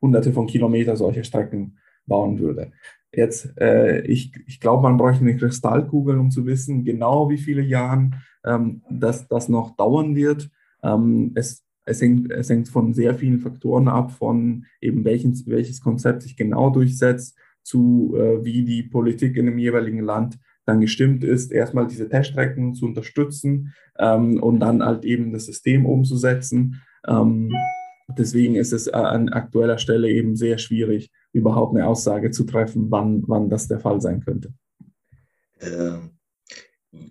hunderte 0.00 0.32
von 0.32 0.46
Kilometern 0.46 0.96
solche 0.96 1.24
Strecken 1.24 1.78
bauen 2.06 2.38
würde. 2.38 2.72
Jetzt, 3.12 3.58
äh, 3.58 4.00
ich, 4.02 4.32
ich 4.46 4.60
glaube, 4.60 4.82
man 4.82 4.96
bräuchte 4.96 5.22
eine 5.22 5.36
Kristallkugel, 5.36 6.18
um 6.18 6.30
zu 6.30 6.46
wissen, 6.46 6.84
genau 6.84 7.28
wie 7.28 7.38
viele 7.38 7.62
Jahre 7.62 8.10
ähm, 8.44 8.82
das, 8.90 9.26
das 9.28 9.48
noch 9.48 9.76
dauern 9.76 10.14
wird. 10.14 10.50
Ähm, 10.82 11.32
es, 11.34 11.65
es, 11.86 12.02
hängt, 12.02 12.30
es 12.30 12.50
hängt 12.50 12.68
von 12.68 12.92
sehr 12.92 13.14
vielen 13.14 13.38
Faktoren 13.38 13.88
ab, 13.88 14.12
von 14.12 14.66
eben 14.80 15.04
welchen, 15.04 15.40
welches 15.46 15.80
Konzept 15.80 16.22
sich 16.22 16.36
genau 16.36 16.70
durchsetzt, 16.70 17.38
zu 17.62 18.14
äh, 18.16 18.44
wie 18.44 18.64
die 18.64 18.82
Politik 18.82 19.36
in 19.36 19.46
dem 19.46 19.58
jeweiligen 19.58 20.00
Land 20.00 20.38
dann 20.66 20.80
gestimmt 20.80 21.24
ist, 21.24 21.52
erstmal 21.52 21.86
diese 21.86 22.08
Teststrecken 22.08 22.74
zu 22.74 22.86
unterstützen 22.86 23.72
ähm, 23.98 24.42
und 24.42 24.60
dann 24.60 24.84
halt 24.84 25.04
eben 25.04 25.32
das 25.32 25.46
System 25.46 25.86
umzusetzen. 25.86 26.82
Ähm, 27.06 27.52
deswegen 28.18 28.56
ist 28.56 28.72
es 28.72 28.88
an 28.88 29.28
aktueller 29.28 29.78
Stelle 29.78 30.10
eben 30.10 30.34
sehr 30.36 30.58
schwierig, 30.58 31.12
überhaupt 31.32 31.76
eine 31.76 31.86
Aussage 31.86 32.32
zu 32.32 32.44
treffen, 32.44 32.90
wann, 32.90 33.22
wann 33.26 33.48
das 33.48 33.68
der 33.68 33.78
Fall 33.78 34.00
sein 34.00 34.20
könnte. 34.20 34.52
Ähm, 35.60 36.15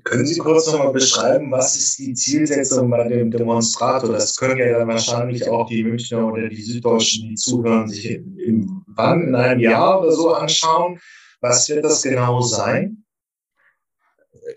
können 0.03 0.25
Sie 0.25 0.39
kurz 0.39 0.71
nochmal 0.71 0.91
beschreiben, 0.91 1.51
was 1.51 1.75
ist 1.75 1.99
die 1.99 2.13
Zielsetzung 2.13 2.89
bei 2.89 3.07
dem 3.07 3.31
Demonstrator? 3.31 4.11
Das 4.11 4.35
können 4.35 4.57
ja 4.57 4.79
dann 4.79 4.87
wahrscheinlich 4.87 5.47
auch 5.49 5.67
die 5.67 5.83
Münchner 5.83 6.31
oder 6.31 6.47
die 6.47 6.61
Süddeutschen, 6.61 7.29
die 7.29 7.35
zuhören, 7.35 7.87
sich 7.87 8.05
im, 8.11 8.83
wann 8.87 9.29
in 9.29 9.35
einem 9.35 9.59
Jahr 9.59 10.01
oder 10.01 10.11
so 10.11 10.33
anschauen. 10.33 10.99
Was 11.41 11.67
wird 11.69 11.83
das 11.85 12.03
genau 12.03 12.41
sein? 12.41 13.03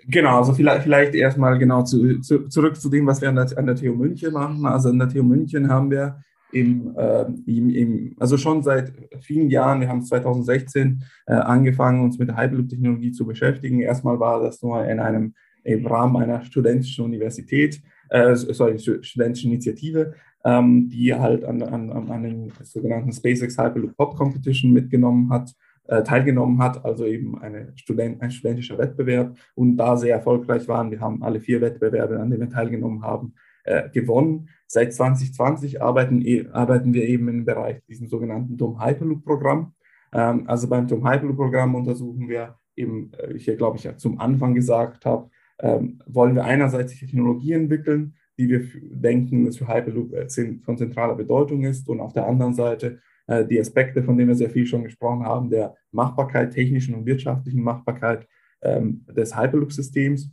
Genau, 0.07 0.39
also 0.39 0.53
vielleicht, 0.53 0.83
vielleicht 0.83 1.15
erstmal 1.15 1.59
genau 1.59 1.83
zu, 1.83 2.21
zu, 2.21 2.49
zurück 2.49 2.77
zu 2.79 2.89
dem, 2.89 3.07
was 3.07 3.21
wir 3.21 3.31
an 3.31 3.37
der, 3.37 3.47
an 3.57 3.67
der 3.67 3.77
TU 3.77 3.95
München 3.95 4.33
machen. 4.33 4.67
Also 4.67 4.91
an 4.91 4.99
der 4.99 5.09
TU 5.09 5.23
München 5.23 5.71
haben 5.71 5.91
wir 5.91 6.21
im, 6.53 6.95
äh, 6.97 7.27
im, 7.47 7.71
im, 7.71 8.17
also 8.19 8.37
schon 8.37 8.63
seit 8.63 8.93
vielen 9.21 9.51
Jahren, 9.51 9.81
wir 9.81 9.89
haben 9.89 10.03
2016 10.03 11.03
äh, 11.27 11.35
angefangen, 11.35 12.03
uns 12.03 12.19
mit 12.19 12.29
der 12.29 12.37
Hyperloop-Technologie 12.37 13.13
zu 13.13 13.27
beschäftigen. 13.27 13.81
Erstmal 13.81 14.19
war 14.19 14.41
das 14.43 14.63
nur 14.63 14.85
in 14.85 15.01
einem 15.01 15.35
im 15.65 15.87
Rahmen 15.87 16.17
einer 16.17 16.45
studentischen 16.45 17.05
Universität, 17.05 17.83
äh, 18.09 18.35
sorry, 18.35 18.79
studentischen 18.79 19.53
Initiative, 19.53 20.15
ähm, 20.45 20.89
die 20.89 21.15
halt 21.15 21.45
an, 21.45 21.63
an, 21.63 21.91
an 21.91 22.23
den 22.23 22.53
sogenannten 22.63 23.13
SpaceX 23.13 23.59
Hyperloop 23.59 23.97
Pop 23.97 24.17
Competition 24.17 24.73
mitgenommen 24.73 25.31
hat 25.31 25.55
äh, 25.89 26.03
teilgenommen 26.03 26.63
hat, 26.63 26.85
also 26.85 27.07
eben 27.07 27.41
eine 27.41 27.73
Student, 27.75 28.21
ein 28.21 28.31
studentischer 28.31 28.79
Wettbewerb 28.79 29.37
und 29.55 29.77
da 29.77 29.97
sehr 29.97 30.15
erfolgreich 30.17 30.69
waren. 30.69 30.91
Wir 30.91 31.01
haben 31.01 31.23
alle 31.23 31.41
vier 31.41 31.61
Wettbewerbe, 31.61 32.21
an 32.21 32.31
denen 32.31 32.43
wir 32.43 32.51
teilgenommen 32.51 33.03
haben, 33.03 33.35
äh, 33.69 33.91
gewonnen. 33.91 34.49
Seit 34.67 34.95
2020 34.95 35.83
arbeiten, 35.83 36.23
e, 36.25 36.47
arbeiten 36.53 36.95
wir 36.95 37.07
eben 37.07 37.29
im 37.29 37.45
Bereich 37.45 37.85
diesem 37.87 38.09
sogenannten 38.09 38.57
DOM 38.57 38.83
Hyperloop 38.83 39.25
Programm. 39.25 39.75
Ähm, 40.13 40.45
also 40.47 40.69
beim 40.69 40.87
DOM 40.87 41.07
Hyperloop 41.07 41.37
Programm 41.37 41.75
untersuchen 41.75 42.29
wir 42.29 42.57
eben, 42.77 43.13
äh, 43.13 43.35
ich 43.35 43.45
glaube 43.59 43.77
ich 43.77 43.85
ja 43.85 43.97
zum 43.97 44.19
Anfang 44.21 44.55
gesagt 44.55 45.05
habe, 45.05 45.29
ähm, 45.61 46.01
wollen 46.07 46.35
wir 46.35 46.45
einerseits 46.45 46.99
Technologie 46.99 47.53
entwickeln, 47.53 48.15
die 48.39 48.49
wir 48.49 48.67
denken, 48.91 49.45
dass 49.45 49.59
für 49.59 49.69
Hyperloop 49.69 50.15
äh, 50.15 50.29
von 50.63 50.79
zentraler 50.79 51.15
Bedeutung 51.15 51.65
ist 51.65 51.89
und 51.89 52.01
auf 52.01 52.15
der 52.15 52.27
anderen 52.27 52.55
Seite 52.55 53.01
äh, 53.27 53.45
die 53.45 53.61
Aspekte, 53.61 54.03
von 54.03 54.17
denen 54.17 54.29
wir 54.29 54.37
sehr 54.37 54.51
viel 54.51 54.65
schon 54.65 54.85
gesprochen 54.85 55.25
haben, 55.25 55.51
der 55.51 55.75
Machbarkeit, 55.93 56.53
technischen 56.53 56.95
und 56.95 57.05
wirtschaftlichen 57.05 57.63
Machbarkeit 57.63 58.27
ähm, 58.63 59.05
des 59.15 59.37
Hyperloop-Systems. 59.37 60.31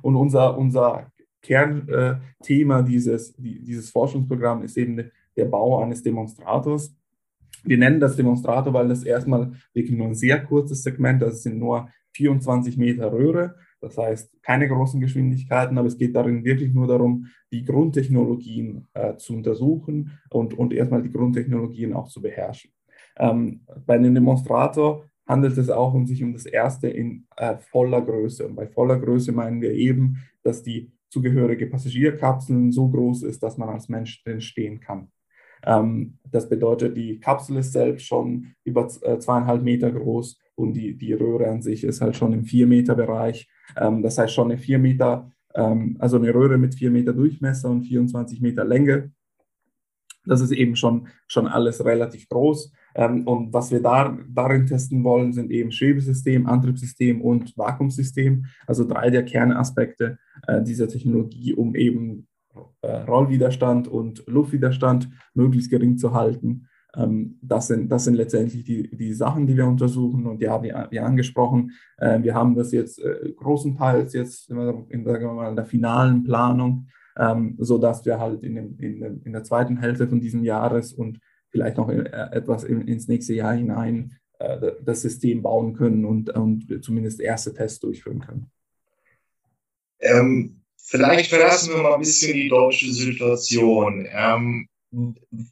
Und 0.00 0.14
unser, 0.14 0.56
unser 0.56 1.10
Kernthema 1.42 2.80
äh, 2.80 2.84
dieses, 2.84 3.34
die, 3.34 3.62
dieses 3.62 3.90
Forschungsprogramm 3.90 4.62
ist 4.62 4.76
eben 4.76 5.10
der 5.36 5.44
Bau 5.44 5.82
eines 5.82 6.02
Demonstrators. 6.02 6.94
Wir 7.64 7.78
nennen 7.78 8.00
das 8.00 8.16
Demonstrator, 8.16 8.72
weil 8.72 8.88
das 8.88 9.04
erstmal 9.04 9.52
wirklich 9.72 9.96
nur 9.96 10.08
ein 10.08 10.14
sehr 10.14 10.44
kurzes 10.44 10.82
Segment, 10.82 11.22
das 11.22 11.42
sind 11.42 11.58
nur 11.58 11.88
24 12.12 12.76
Meter 12.76 13.12
Röhre, 13.12 13.56
das 13.80 13.96
heißt 13.96 14.42
keine 14.42 14.68
großen 14.68 15.00
Geschwindigkeiten, 15.00 15.78
aber 15.78 15.86
es 15.86 15.98
geht 15.98 16.16
darin 16.16 16.44
wirklich 16.44 16.72
nur 16.72 16.86
darum, 16.86 17.26
die 17.52 17.64
Grundtechnologien 17.64 18.88
äh, 18.94 19.16
zu 19.16 19.34
untersuchen 19.34 20.18
und, 20.30 20.54
und 20.54 20.72
erstmal 20.72 21.02
die 21.02 21.12
Grundtechnologien 21.12 21.92
auch 21.92 22.08
zu 22.08 22.20
beherrschen. 22.20 22.72
Ähm, 23.16 23.60
bei 23.86 23.94
einem 23.94 24.14
Demonstrator 24.14 25.04
handelt 25.26 25.58
es 25.58 25.70
auch 25.70 25.94
um 25.94 26.06
sich 26.06 26.24
um 26.24 26.32
das 26.32 26.46
erste 26.46 26.88
in 26.88 27.26
äh, 27.36 27.56
voller 27.58 28.00
Größe. 28.00 28.46
Und 28.46 28.56
bei 28.56 28.66
voller 28.66 28.98
Größe 28.98 29.30
meinen 29.32 29.60
wir 29.60 29.72
eben, 29.72 30.16
dass 30.42 30.62
die 30.62 30.90
zugehörige 31.10 31.66
Passagierkapsel 31.66 32.72
so 32.72 32.88
groß 32.88 33.22
ist, 33.24 33.42
dass 33.42 33.58
man 33.58 33.68
als 33.68 33.88
Mensch 33.88 34.22
drin 34.22 34.40
stehen 34.40 34.80
kann. 34.80 35.10
Ähm, 35.64 36.18
das 36.30 36.48
bedeutet, 36.48 36.96
die 36.96 37.18
Kapsel 37.18 37.56
ist 37.58 37.72
selbst 37.72 38.06
schon 38.06 38.54
über 38.64 38.88
äh, 39.02 39.18
zweieinhalb 39.18 39.62
Meter 39.62 39.90
groß 39.90 40.38
und 40.54 40.74
die, 40.74 40.96
die 40.96 41.12
Röhre 41.12 41.48
an 41.48 41.62
sich 41.62 41.84
ist 41.84 42.00
halt 42.00 42.16
schon 42.16 42.32
im 42.32 42.44
vier 42.44 42.66
Meter 42.66 42.94
Bereich. 42.94 43.48
Ähm, 43.76 44.02
das 44.02 44.18
heißt 44.18 44.32
schon 44.32 44.50
eine 44.50 44.58
vier 44.58 44.78
Meter, 44.78 45.32
ähm, 45.54 45.96
also 45.98 46.16
eine 46.16 46.34
Röhre 46.34 46.58
mit 46.58 46.74
vier 46.74 46.90
Meter 46.90 47.12
Durchmesser 47.12 47.70
und 47.70 47.82
24 47.82 48.40
Meter 48.40 48.64
Länge. 48.64 49.12
Das 50.28 50.40
ist 50.40 50.52
eben 50.52 50.76
schon, 50.76 51.08
schon 51.26 51.46
alles 51.46 51.84
relativ 51.84 52.28
groß. 52.28 52.72
Ähm, 52.94 53.26
und 53.26 53.52
was 53.52 53.70
wir 53.70 53.80
da, 53.80 54.16
darin 54.28 54.66
testen 54.66 55.04
wollen, 55.04 55.32
sind 55.32 55.50
eben 55.50 55.72
Schwebesystem, 55.72 56.46
Antriebssystem 56.46 57.20
und 57.20 57.56
Vakuumsystem, 57.56 58.46
also 58.66 58.86
drei 58.86 59.10
der 59.10 59.24
Kernaspekte 59.24 60.18
äh, 60.46 60.62
dieser 60.62 60.88
Technologie, 60.88 61.54
um 61.54 61.74
eben 61.74 62.26
äh, 62.82 62.88
Rollwiderstand 62.88 63.88
und 63.88 64.24
Luftwiderstand 64.26 65.08
möglichst 65.34 65.70
gering 65.70 65.96
zu 65.96 66.12
halten. 66.12 66.68
Ähm, 66.96 67.38
das, 67.42 67.68
sind, 67.68 67.90
das 67.90 68.04
sind 68.04 68.14
letztendlich 68.14 68.64
die, 68.64 68.90
die 68.96 69.12
Sachen, 69.12 69.46
die 69.46 69.56
wir 69.56 69.66
untersuchen. 69.66 70.26
Und 70.26 70.40
ja, 70.40 70.62
wie, 70.62 70.72
wie 70.90 71.00
angesprochen, 71.00 71.72
äh, 71.98 72.22
wir 72.22 72.34
haben 72.34 72.54
das 72.54 72.72
jetzt 72.72 73.02
äh, 73.02 73.32
großenteils 73.36 74.12
jetzt 74.14 74.50
in, 74.50 75.04
sagen 75.04 75.24
wir 75.24 75.32
mal, 75.32 75.50
in 75.50 75.56
der 75.56 75.66
finalen 75.66 76.24
Planung, 76.24 76.86
ähm, 77.18 77.56
sodass 77.58 78.04
wir 78.04 78.18
halt 78.18 78.42
in, 78.42 78.54
dem, 78.54 78.78
in, 78.78 79.22
in 79.24 79.32
der 79.32 79.44
zweiten 79.44 79.78
Hälfte 79.78 80.08
von 80.08 80.20
diesem 80.20 80.44
Jahres 80.44 80.92
und 80.92 81.18
vielleicht 81.50 81.76
noch 81.76 81.88
äh, 81.88 82.04
etwas 82.32 82.64
ins 82.64 83.08
nächste 83.08 83.34
Jahr 83.34 83.54
hinein 83.54 84.16
äh, 84.38 84.72
das 84.84 85.02
System 85.02 85.42
bauen 85.42 85.74
können 85.74 86.04
und, 86.04 86.30
und 86.30 86.82
zumindest 86.82 87.20
erste 87.20 87.52
Tests 87.54 87.80
durchführen 87.80 88.20
können. 88.20 88.50
Ähm, 90.00 90.60
vielleicht 90.76 91.30
verlassen 91.30 91.74
wir 91.74 91.82
mal 91.82 91.94
ein 91.94 92.00
bisschen 92.00 92.34
die 92.34 92.48
deutsche 92.48 92.92
Situation. 92.92 94.06
Ähm, 94.10 94.68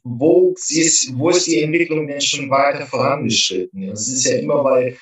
wo, 0.03 0.55
ist, 0.69 1.15
wo 1.17 1.29
ist 1.29 1.45
die 1.47 1.61
Entwicklung 1.61 2.07
denn 2.07 2.21
schon 2.21 2.49
weiter 2.49 2.85
vorangeschritten? 2.87 3.83
Es 3.83 4.07
ist 4.07 4.25
ja 4.25 4.37
immer 4.37 4.63
bei, 4.63 4.97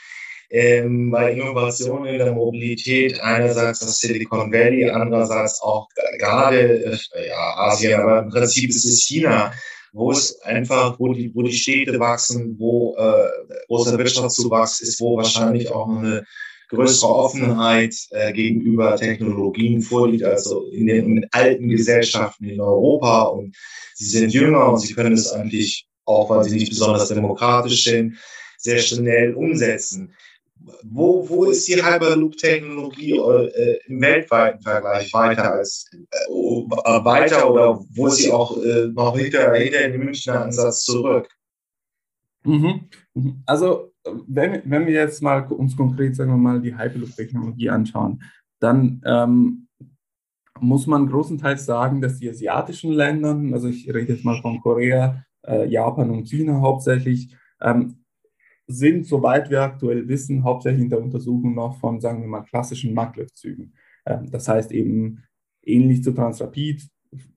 ähm, 0.56 1.12
bei 1.12 1.34
Innovationen 1.34 2.14
in 2.14 2.18
der 2.18 2.32
Mobilität 2.32 3.20
einerseits 3.20 3.80
das 3.80 4.00
Silicon 4.00 4.54
Valley, 4.54 4.90
andererseits 4.90 5.62
auch 5.62 5.90
gerade 6.18 6.86
äh, 6.86 7.28
ja, 7.28 7.58
Asien, 7.58 8.00
aber 8.00 8.20
im 8.20 8.30
Prinzip 8.30 8.70
ist 8.70 8.86
es 8.86 9.04
China, 9.04 9.52
wo 9.92 10.12
es 10.12 10.40
einfach, 10.44 10.98
wo 10.98 11.12
die, 11.12 11.30
wo 11.36 11.42
die 11.42 11.52
Städte 11.52 12.00
wachsen, 12.00 12.56
wo 12.58 12.96
äh, 12.98 13.28
großer 13.68 13.98
Wirtschaftszuwachs 13.98 14.80
ist, 14.80 15.02
wo 15.02 15.18
wahrscheinlich 15.18 15.70
auch 15.70 15.90
eine 15.90 16.24
größere 16.70 17.14
Offenheit 17.14 17.94
äh, 18.12 18.32
gegenüber 18.32 18.96
Technologien 18.96 19.82
vorliegt, 19.82 20.24
also 20.24 20.68
in 20.72 20.88
den, 20.88 21.18
in 21.18 21.28
alten 21.32 21.68
Gesellschaften 21.68 22.46
in 22.46 22.62
Europa. 22.62 23.24
Und 23.24 23.58
sie 23.94 24.06
sind 24.06 24.34
jünger 24.34 24.72
und 24.72 24.80
sie 24.80 24.94
können 24.94 25.16
es 25.16 25.34
eigentlich, 25.34 25.86
auch 26.06 26.30
weil 26.30 26.46
sie 26.46 26.56
nicht 26.56 26.70
besonders 26.70 27.10
demokratisch 27.10 27.84
sind, 27.84 28.16
sehr 28.58 28.80
schnell 28.80 29.34
umsetzen 29.34 30.14
wo, 30.84 31.28
wo 31.30 31.46
ist 31.46 31.68
die 31.68 31.76
Hyperloop-Technologie 31.76 33.18
äh, 33.18 33.80
im 33.88 34.02
weltweiten 34.02 34.62
Vergleich 34.62 35.14
weiter 35.14 35.54
als 35.54 35.90
äh, 35.94 36.30
weiter 36.30 37.52
oder 37.52 37.80
wo 37.94 38.08
ist 38.08 38.18
sie 38.18 38.32
auch 38.32 38.58
äh, 38.64 38.88
noch 38.88 39.18
hinter, 39.18 39.54
hinter 39.54 39.90
dem 39.90 40.06
Münchner 40.06 40.42
Ansatz 40.42 40.84
zurück? 40.84 41.30
Mhm. 42.44 42.90
mhm. 43.14 43.44
Also 43.46 43.92
wenn, 44.28 44.62
wenn 44.66 44.86
wir 44.86 44.94
jetzt 44.94 45.22
mal 45.22 45.46
uns 45.48 45.76
konkret, 45.76 46.16
sagen 46.16 46.32
wir 46.32 46.38
mal, 46.38 46.62
die 46.62 46.78
Hyperloop-Technologie 46.78 47.70
anschauen, 47.70 48.22
dann 48.60 49.02
ähm, 49.06 49.68
muss 50.60 50.88
man 50.88 51.08
großenteils 51.08 51.66
sagen, 51.66 52.02
dass 52.02 52.20
die 52.20 52.30
asiatischen 52.30 52.92
Länder, 52.92 53.40
also 53.54 53.68
ich 53.68 53.88
rede 53.88 54.14
jetzt 54.14 54.24
mal 54.24 54.42
von 54.42 54.62
Korea, 54.62 55.24
äh, 55.46 55.68
Japan 55.68 56.12
und 56.12 56.28
China 56.28 56.62
hauptsächlich, 56.62 57.36
ähm, 57.62 58.05
sind, 58.68 59.06
soweit 59.06 59.50
wir 59.50 59.62
aktuell 59.62 60.08
wissen, 60.08 60.44
hauptsächlich 60.44 60.84
in 60.84 60.90
der 60.90 61.02
Untersuchung 61.02 61.54
noch 61.54 61.80
von, 61.80 62.00
sagen 62.00 62.22
wir 62.22 62.28
mal, 62.28 62.42
klassischen 62.42 62.94
Maglevzügen. 62.94 63.74
Ähm, 64.06 64.30
das 64.32 64.48
heißt 64.48 64.72
eben 64.72 65.24
ähnlich 65.64 66.04
zu 66.04 66.12
Transrapid, 66.12 66.88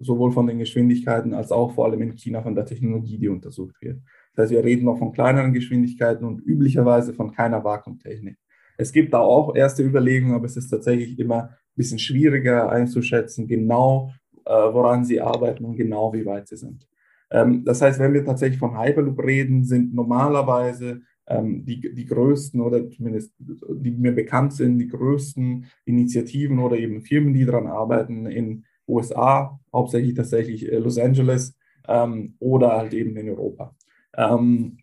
sowohl 0.00 0.32
von 0.32 0.46
den 0.46 0.58
Geschwindigkeiten 0.58 1.34
als 1.34 1.52
auch 1.52 1.72
vor 1.72 1.86
allem 1.86 2.02
in 2.02 2.16
China 2.16 2.42
von 2.42 2.54
der 2.54 2.66
Technologie, 2.66 3.18
die 3.18 3.28
untersucht 3.28 3.76
wird. 3.80 4.00
Das 4.34 4.44
heißt, 4.44 4.52
wir 4.52 4.64
reden 4.64 4.84
noch 4.84 4.98
von 4.98 5.12
kleineren 5.12 5.52
Geschwindigkeiten 5.52 6.24
und 6.24 6.40
üblicherweise 6.40 7.12
von 7.12 7.32
keiner 7.32 7.62
Vakuumtechnik. 7.62 8.36
Es 8.76 8.92
gibt 8.92 9.12
da 9.12 9.18
auch 9.18 9.54
erste 9.54 9.82
Überlegungen, 9.82 10.34
aber 10.34 10.46
es 10.46 10.56
ist 10.56 10.68
tatsächlich 10.68 11.18
immer 11.18 11.44
ein 11.44 11.56
bisschen 11.74 11.98
schwieriger 11.98 12.70
einzuschätzen, 12.70 13.46
genau 13.48 14.12
äh, 14.44 14.50
woran 14.50 15.04
sie 15.04 15.20
arbeiten 15.20 15.64
und 15.64 15.76
genau 15.76 16.12
wie 16.12 16.24
weit 16.24 16.48
sie 16.48 16.56
sind. 16.56 16.86
Ähm, 17.30 17.64
das 17.64 17.82
heißt, 17.82 17.98
wenn 17.98 18.14
wir 18.14 18.24
tatsächlich 18.24 18.58
von 18.58 18.78
Hyperloop 18.78 19.22
reden, 19.22 19.64
sind 19.64 19.94
normalerweise 19.94 21.02
die, 21.30 21.94
die 21.94 22.06
größten 22.06 22.60
oder 22.60 22.88
zumindest 22.88 23.34
die 23.38 23.90
mir 23.90 24.12
bekannt 24.12 24.54
sind, 24.54 24.78
die 24.78 24.88
größten 24.88 25.66
Initiativen 25.84 26.58
oder 26.58 26.76
eben 26.78 27.02
Firmen, 27.02 27.34
die 27.34 27.44
daran 27.44 27.66
arbeiten 27.66 28.26
in 28.26 28.64
USA, 28.88 29.60
hauptsächlich 29.72 30.14
tatsächlich 30.14 30.70
äh, 30.70 30.78
Los 30.78 30.98
Angeles 30.98 31.56
ähm, 31.86 32.34
oder 32.38 32.72
halt 32.72 32.94
eben 32.94 33.16
in 33.16 33.28
Europa. 33.28 33.76
Ähm, 34.16 34.78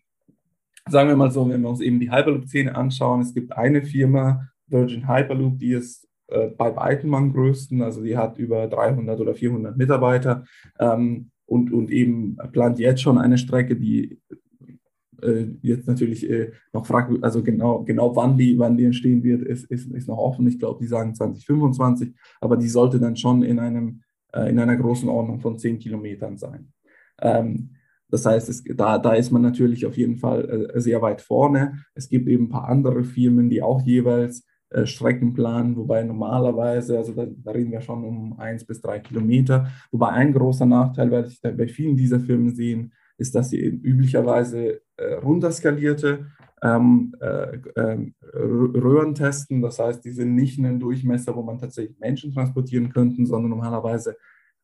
sagen 0.88 1.08
wir 1.08 1.16
mal 1.16 1.30
so, 1.30 1.48
wenn 1.48 1.62
wir 1.62 1.68
uns 1.68 1.80
eben 1.80 1.98
die 1.98 2.10
Hyperloop-Szene 2.10 2.74
anschauen, 2.74 3.20
es 3.20 3.34
gibt 3.34 3.52
eine 3.52 3.82
Firma, 3.82 4.48
Virgin 4.68 5.08
Hyperloop, 5.08 5.58
die 5.58 5.72
ist 5.72 6.08
äh, 6.28 6.48
bei 6.48 6.74
weitem 6.74 7.14
am 7.14 7.32
größten, 7.32 7.82
also 7.82 8.02
die 8.02 8.16
hat 8.16 8.38
über 8.38 8.66
300 8.66 9.20
oder 9.20 9.34
400 9.34 9.76
Mitarbeiter 9.76 10.44
ähm, 10.78 11.30
und, 11.44 11.72
und 11.72 11.90
eben 11.90 12.36
plant 12.52 12.78
jetzt 12.78 13.02
schon 13.02 13.18
eine 13.18 13.38
Strecke, 13.38 13.76
die 13.76 14.20
jetzt 15.62 15.86
natürlich 15.86 16.28
äh, 16.28 16.52
noch 16.72 16.86
fragt, 16.86 17.12
also 17.22 17.42
genau, 17.42 17.84
genau 17.84 18.14
wann 18.14 18.36
die, 18.36 18.58
wann 18.58 18.76
die 18.76 18.84
entstehen 18.84 19.22
wird, 19.22 19.42
ist, 19.42 19.64
ist, 19.70 19.90
ist 19.92 20.08
noch 20.08 20.18
offen. 20.18 20.46
Ich 20.46 20.58
glaube, 20.58 20.78
die 20.80 20.88
sagen 20.88 21.14
2025, 21.14 22.14
aber 22.40 22.56
die 22.56 22.68
sollte 22.68 23.00
dann 23.00 23.16
schon 23.16 23.42
in 23.42 23.58
einem, 23.58 24.02
äh, 24.32 24.50
in 24.50 24.58
einer 24.58 24.76
großen 24.76 25.08
Ordnung 25.08 25.40
von 25.40 25.58
10 25.58 25.78
Kilometern 25.78 26.36
sein. 26.36 26.72
Ähm, 27.20 27.70
das 28.08 28.24
heißt, 28.24 28.48
es, 28.48 28.62
da, 28.76 28.98
da 28.98 29.14
ist 29.14 29.30
man 29.30 29.42
natürlich 29.42 29.84
auf 29.86 29.96
jeden 29.96 30.16
Fall 30.16 30.70
äh, 30.74 30.80
sehr 30.80 31.02
weit 31.02 31.20
vorne. 31.20 31.84
Es 31.94 32.08
gibt 32.08 32.28
eben 32.28 32.44
ein 32.44 32.50
paar 32.50 32.68
andere 32.68 33.02
Firmen, 33.02 33.50
die 33.50 33.62
auch 33.62 33.82
jeweils 33.82 34.46
äh, 34.70 34.86
Strecken 34.86 35.32
planen, 35.32 35.76
wobei 35.76 36.02
normalerweise, 36.02 36.98
also 36.98 37.12
da, 37.12 37.26
da, 37.26 37.50
reden 37.52 37.72
wir 37.72 37.80
schon 37.80 38.04
um 38.04 38.38
1 38.38 38.64
bis 38.64 38.80
3 38.80 39.00
Kilometer, 39.00 39.68
wobei 39.90 40.08
ein 40.08 40.32
großer 40.32 40.66
Nachteil, 40.66 41.10
weil 41.10 41.26
ich 41.26 41.40
da 41.40 41.50
bei 41.50 41.68
vielen 41.68 41.96
dieser 41.96 42.20
Firmen 42.20 42.54
sehen, 42.54 42.92
ist, 43.18 43.34
dass 43.34 43.50
sie 43.50 43.60
üblicherweise 43.60 44.80
äh, 44.96 45.14
runterskalierte 45.14 46.26
ähm, 46.62 47.14
äh, 47.20 47.58
äh, 47.74 48.08
Röhren 48.34 49.14
testen. 49.14 49.60
Das 49.62 49.78
heißt, 49.78 50.04
die 50.04 50.12
sind 50.12 50.34
nicht 50.34 50.58
einen 50.58 50.80
Durchmesser, 50.80 51.36
wo 51.36 51.42
man 51.42 51.58
tatsächlich 51.58 51.98
Menschen 51.98 52.32
transportieren 52.32 52.92
könnte, 52.92 53.24
sondern 53.26 53.50
normalerweise 53.50 54.16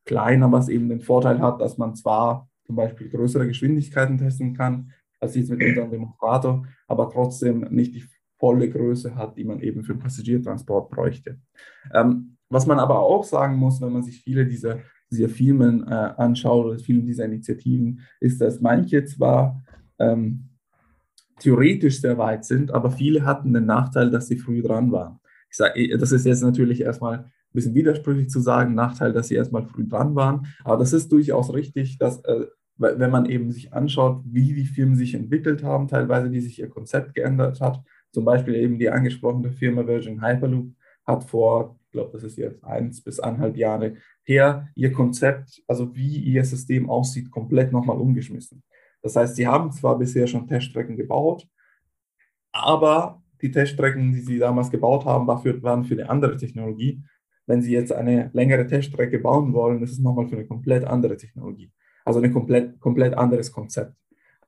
kleiner, 0.05 0.51
was 0.51 0.69
eben 0.69 0.89
den 0.89 1.01
Vorteil 1.01 1.39
hat, 1.39 1.61
dass 1.61 1.77
man 1.77 1.95
zwar 1.95 2.49
zum 2.65 2.75
Beispiel 2.75 3.09
größere 3.09 3.47
Geschwindigkeiten 3.47 4.17
testen 4.17 4.55
kann, 4.55 4.91
als 5.19 5.35
jetzt 5.35 5.49
mit 5.49 5.61
unserem 5.63 5.91
Demonstrator, 5.91 6.65
aber 6.87 7.09
trotzdem 7.09 7.67
nicht 7.69 7.95
die 7.95 8.05
volle 8.37 8.69
Größe 8.69 9.15
hat, 9.15 9.37
die 9.37 9.45
man 9.45 9.61
eben 9.61 9.83
für 9.83 9.93
den 9.93 10.01
Passagiertransport 10.01 10.89
bräuchte. 10.89 11.39
Ähm, 11.93 12.37
was 12.49 12.65
man 12.65 12.79
aber 12.79 12.99
auch 12.99 13.23
sagen 13.23 13.55
muss, 13.55 13.81
wenn 13.81 13.93
man 13.93 14.03
sich 14.03 14.21
viele 14.21 14.45
dieser 14.45 14.79
dieser 15.13 15.29
Firmen 15.29 15.87
äh, 15.87 15.93
anschaue 16.17 16.65
oder 16.65 16.79
vielen 16.79 17.05
dieser 17.05 17.25
Initiativen, 17.25 18.01
ist, 18.19 18.41
dass 18.41 18.61
manche 18.61 19.05
zwar 19.05 19.63
ähm, 19.99 20.49
theoretisch 21.39 22.01
sehr 22.01 22.17
weit 22.17 22.45
sind, 22.45 22.71
aber 22.71 22.91
viele 22.91 23.25
hatten 23.25 23.53
den 23.53 23.65
Nachteil, 23.65 24.09
dass 24.09 24.27
sie 24.27 24.37
früh 24.37 24.61
dran 24.61 24.91
waren. 24.91 25.19
Ich 25.49 25.57
sage, 25.57 25.97
das 25.97 26.11
ist 26.11 26.25
jetzt 26.25 26.43
natürlich 26.43 26.81
erstmal 26.81 27.19
ein 27.19 27.31
bisschen 27.53 27.75
widersprüchlich 27.75 28.29
zu 28.29 28.39
sagen, 28.39 28.75
Nachteil, 28.75 29.13
dass 29.13 29.27
sie 29.27 29.35
erstmal 29.35 29.65
früh 29.65 29.87
dran 29.87 30.15
waren, 30.15 30.47
aber 30.63 30.77
das 30.77 30.93
ist 30.93 31.11
durchaus 31.11 31.53
richtig, 31.53 31.97
dass 31.97 32.23
äh, 32.25 32.45
wenn 32.77 33.11
man 33.11 33.25
eben 33.27 33.51
sich 33.51 33.71
anschaut, 33.71 34.23
wie 34.25 34.53
die 34.53 34.65
Firmen 34.65 34.95
sich 34.95 35.13
entwickelt 35.13 35.63
haben, 35.63 35.87
teilweise 35.87 36.31
wie 36.31 36.41
sich 36.41 36.59
ihr 36.59 36.69
Konzept 36.69 37.13
geändert 37.13 37.61
hat, 37.61 37.83
zum 38.11 38.25
Beispiel 38.25 38.55
eben 38.55 38.79
die 38.79 38.89
angesprochene 38.89 39.51
Firma 39.51 39.85
Virgin 39.85 40.21
Hyperloop 40.21 40.73
hat 41.05 41.23
vor 41.23 41.77
glaube, 41.93 42.11
das 42.11 42.23
ist 42.23 42.37
jetzt 42.37 42.61
eins 42.65 43.01
bis 43.01 43.21
eineinhalb 43.21 43.55
Jahre 43.55 43.95
her, 44.23 44.67
ihr 44.75 44.91
Konzept, 44.91 45.63
also 45.67 45.95
wie 45.95 46.17
ihr 46.17 46.43
System 46.43 46.89
aussieht, 46.89 47.31
komplett 47.31 47.71
nochmal 47.71 47.97
umgeschmissen. 47.97 48.63
Das 49.03 49.15
heißt, 49.15 49.35
sie 49.35 49.47
haben 49.47 49.71
zwar 49.71 49.99
bisher 49.99 50.25
schon 50.25 50.47
Teststrecken 50.47 50.95
gebaut, 50.95 51.47
aber 52.51 53.21
die 53.41 53.51
Teststrecken, 53.51 54.13
die 54.13 54.21
sie 54.21 54.39
damals 54.39 54.71
gebaut 54.71 55.05
haben, 55.05 55.27
waren 55.27 55.83
für 55.83 55.93
eine 55.95 56.09
andere 56.09 56.37
Technologie. 56.37 57.03
Wenn 57.45 57.61
sie 57.61 57.73
jetzt 57.73 57.91
eine 57.91 58.31
längere 58.33 58.65
Teststrecke 58.65 59.19
bauen 59.19 59.53
wollen, 59.53 59.83
ist 59.83 59.91
es 59.91 59.99
nochmal 59.99 60.27
für 60.27 60.37
eine 60.37 60.47
komplett 60.47 60.85
andere 60.85 61.17
Technologie. 61.17 61.71
Also 62.05 62.21
ein 62.21 62.31
komplett, 62.31 62.79
komplett 62.79 63.13
anderes 63.15 63.51
Konzept. 63.51 63.93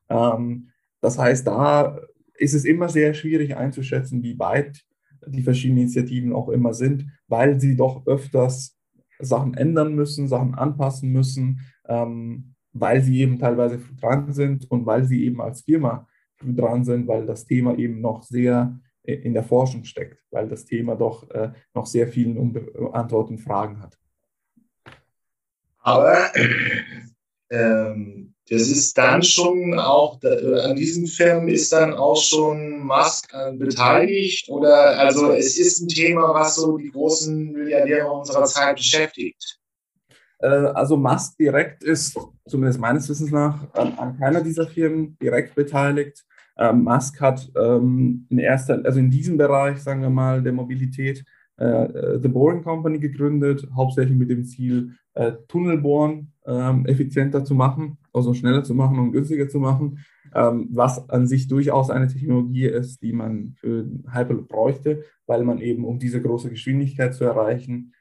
Ähm, 0.09 0.69
das 1.01 1.17
heißt, 1.17 1.45
da 1.45 1.99
ist 2.35 2.53
es 2.53 2.63
immer 2.63 2.87
sehr 2.87 3.13
schwierig 3.13 3.57
einzuschätzen, 3.57 4.23
wie 4.23 4.39
weit 4.39 4.85
die 5.27 5.43
verschiedenen 5.43 5.81
Initiativen 5.81 6.33
auch 6.33 6.49
immer 6.49 6.73
sind, 6.73 7.05
weil 7.27 7.59
sie 7.59 7.75
doch 7.75 8.05
öfters 8.07 8.77
Sachen 9.19 9.55
ändern 9.55 9.95
müssen, 9.95 10.27
Sachen 10.27 10.55
anpassen 10.55 11.11
müssen, 11.11 11.61
ähm, 11.87 12.54
weil 12.75 13.01
sie 13.01 13.21
eben 13.21 13.39
teilweise 13.39 13.79
dran 13.99 14.31
sind 14.33 14.69
und 14.69 14.85
weil 14.85 15.05
sie 15.05 15.25
eben 15.25 15.41
als 15.41 15.61
Firma 15.61 16.07
dran 16.41 16.83
sind, 16.83 17.07
weil 17.07 17.25
das 17.25 17.45
Thema 17.45 17.77
eben 17.77 18.01
noch 18.01 18.21
sehr 18.23 18.77
in 19.03 19.33
der 19.33 19.43
Forschung 19.43 19.83
steckt, 19.83 20.23
weil 20.31 20.49
das 20.49 20.65
Thema 20.65 20.95
doch 20.95 21.29
äh, 21.29 21.51
noch 21.73 21.85
sehr 21.85 22.07
viele 22.07 22.39
unbeantworteten 22.39 23.37
Fragen 23.37 23.81
hat. 23.81 23.97
Aber 25.79 26.31
ähm, 27.51 28.33
das 28.49 28.63
ist 28.63 28.97
dann 28.97 29.23
schon 29.23 29.79
auch, 29.79 30.19
an 30.23 30.75
diesen 30.75 31.07
Firmen 31.07 31.47
ist 31.47 31.71
dann 31.71 31.93
auch 31.93 32.17
schon 32.17 32.79
Musk 32.79 33.31
äh, 33.33 33.53
beteiligt 33.53 34.49
oder, 34.49 34.99
also 34.99 35.31
es 35.31 35.57
ist 35.57 35.81
ein 35.81 35.87
Thema, 35.87 36.33
was 36.33 36.55
so 36.55 36.77
die 36.77 36.91
großen 36.91 37.51
Milliardäre 37.51 38.11
unserer 38.11 38.45
Zeit 38.45 38.77
beschäftigt. 38.77 39.59
Äh, 40.39 40.47
also 40.47 40.97
Musk 40.97 41.37
direkt 41.37 41.83
ist, 41.83 42.17
zumindest 42.47 42.79
meines 42.79 43.09
Wissens 43.09 43.31
nach, 43.31 43.73
an, 43.73 44.17
keiner 44.17 44.41
dieser 44.41 44.67
Firmen 44.67 45.17
direkt 45.21 45.55
beteiligt. 45.55 46.25
Ähm, 46.57 46.83
Musk 46.83 47.19
hat 47.21 47.49
ähm, 47.55 48.25
in 48.29 48.39
erster, 48.39 48.81
also 48.83 48.99
in 48.99 49.09
diesem 49.09 49.37
Bereich, 49.37 49.81
sagen 49.81 50.01
wir 50.01 50.09
mal, 50.09 50.41
der 50.41 50.53
Mobilität, 50.53 51.23
äh, 51.57 51.65
äh 51.65 52.19
The 52.21 52.27
Boring 52.27 52.63
Company 52.63 52.99
gegründet, 52.99 53.67
hauptsächlich 53.75 54.17
mit 54.17 54.29
dem 54.29 54.43
Ziel, 54.45 54.91
Tunnelbohren 55.47 56.33
ähm, 56.45 56.85
effizienter 56.87 57.45
zu 57.45 57.55
machen, 57.55 57.97
also 58.11 58.33
schneller 58.33 58.65
zu 58.65 58.73
machen 58.73 58.99
und 58.99 59.13
günstiger 59.13 59.47
zu 59.47 59.59
machen, 59.59 59.99
was 60.33 61.09
an 61.09 61.25
sich 61.25 61.47
durchaus 61.47 61.89
eine 61.89 62.07
Technologie 62.07 62.65
ist, 62.65 63.01
die 63.01 63.13
man 63.13 63.53
für 63.55 63.89
Hyperloop 64.11 64.49
bräuchte, 64.49 65.03
weil 65.25 65.45
man 65.45 65.59
eben, 65.59 65.85
um 65.85 65.99
diese 65.99 66.21
große 66.21 66.49
Geschwindigkeit 66.49 67.13
zu 67.13 67.23
erreichen, 67.23 67.93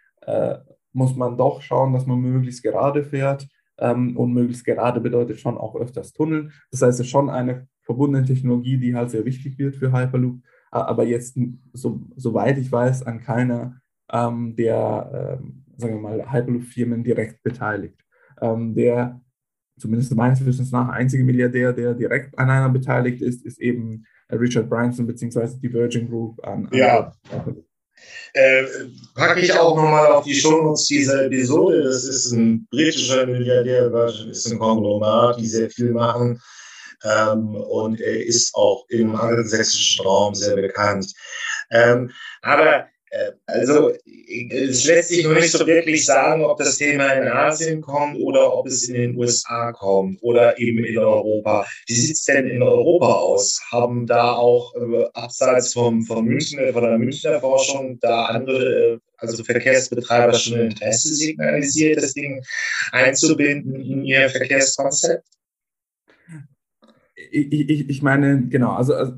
muss 0.95 1.15
man 1.15 1.37
doch 1.37 1.61
schauen, 1.61 1.93
dass 1.93 2.07
man 2.07 2.21
möglichst 2.21 2.63
gerade 2.63 3.05
fährt. 3.05 3.49
Ähm, 3.77 4.17
und 4.17 4.33
möglichst 4.33 4.65
gerade 4.65 5.01
bedeutet 5.01 5.41
schon 5.41 5.59
auch 5.59 5.75
öfters 5.75 6.13
Tunneln. 6.13 6.53
Das 6.71 6.81
heißt, 6.81 7.01
es 7.01 7.07
ist 7.07 7.11
schon 7.11 7.29
eine 7.29 7.67
verbundene 7.83 8.25
Technologie, 8.25 8.79
die 8.79 8.95
halt 8.95 9.11
sehr 9.11 9.25
wichtig 9.25 9.59
wird 9.59 9.77
für 9.77 9.93
Hyperloop, 9.93 10.41
aber 10.71 11.05
jetzt, 11.05 11.37
so, 11.73 12.01
soweit 12.17 12.57
ich 12.57 12.71
weiß, 12.71 13.03
an 13.03 13.21
keiner 13.21 13.81
ähm, 14.13 14.55
der 14.57 15.39
ähm, 15.41 15.65
sagen 15.77 15.95
wir 15.95 16.01
mal, 16.01 16.33
Hyperloop-Firmen 16.33 17.03
direkt 17.03 17.43
beteiligt. 17.43 18.05
Ähm, 18.41 18.75
der, 18.75 19.21
zumindest 19.79 20.15
meines 20.15 20.45
Wissens 20.45 20.73
nach, 20.73 20.89
einzige 20.89 21.25
Milliardär, 21.25 21.73
der 21.73 21.95
direkt 21.95 22.39
an 22.39 22.51
einer 22.51 22.69
beteiligt 22.69 23.23
ist, 23.23 23.45
ist 23.45 23.61
eben 23.61 24.05
Richard 24.31 24.69
Branson 24.69 25.07
bzw. 25.07 25.59
die 25.61 25.73
Virgin 25.73 26.09
Group 26.09 26.45
an. 26.47 26.69
Ja. 26.73 27.13
Äh, 28.33 28.65
packe 29.15 29.41
ich 29.41 29.53
auch 29.53 29.77
nochmal 29.77 30.13
auf 30.13 30.25
die 30.25 30.35
Shownotes 30.35 30.87
dieser 30.87 31.27
Episode. 31.27 31.83
Das 31.85 32.05
ist 32.05 32.33
ein 32.33 32.67
britischer 32.71 33.27
Milliardär, 33.27 33.93
ist 34.29 34.51
ein 34.51 34.59
Konglomerat, 34.59 35.39
die 35.39 35.47
sehr 35.47 35.71
viel 35.71 35.91
machen. 35.91 36.41
Ähm, 37.05 37.55
und 37.55 38.01
er 38.01 38.25
ist 38.25 38.55
auch 38.55 38.87
im 38.89 39.15
angelsächsischen 39.15 40.05
Raum 40.05 40.35
sehr 40.35 40.57
bekannt. 40.57 41.13
Ähm, 41.71 42.11
aber 42.43 42.87
also 43.47 43.93
es 44.29 44.85
lässt 44.87 45.11
sich 45.11 45.25
noch 45.25 45.35
nicht 45.35 45.51
so 45.51 45.67
wirklich 45.67 46.05
sagen, 46.05 46.45
ob 46.45 46.59
das 46.59 46.77
Thema 46.77 47.13
in 47.13 47.29
Asien 47.29 47.81
kommt 47.81 48.19
oder 48.21 48.53
ob 48.53 48.67
es 48.67 48.89
in 48.89 48.95
den 48.95 49.17
USA 49.17 49.73
kommt 49.73 50.19
oder 50.23 50.59
eben 50.59 50.85
in 50.85 50.99
Europa. 50.99 51.67
Wie 51.87 51.95
sieht 51.95 52.17
es 52.17 52.25
denn 52.25 52.49
in 52.49 52.63
Europa 52.63 53.13
aus? 53.13 53.61
Haben 53.71 54.07
da 54.07 54.33
auch 54.33 54.75
äh, 54.75 55.05
abseits 55.15 55.73
vom, 55.73 56.03
vom 56.03 56.25
Münchner, 56.25 56.73
von 56.73 56.83
der 56.83 56.99
Münchner 56.99 57.41
Forschung 57.41 57.99
da 58.01 58.27
andere, 58.27 58.95
äh, 58.95 58.99
also 59.19 59.45
Verkehrsbetreiber 59.45 60.35
schon 60.35 60.61
Interesse 60.61 61.15
signalisiert, 61.15 62.03
das 62.03 62.15
Ding 62.15 62.43
einzubinden 62.93 63.75
in 63.81 64.05
ihr 64.05 64.29
Verkehrskonzept? 64.29 65.27
Ich, 67.31 67.53
ich, 67.53 67.89
ich 67.89 68.03
meine, 68.03 68.49
genau, 68.49 68.73
also, 68.73 68.95
also 68.95 69.15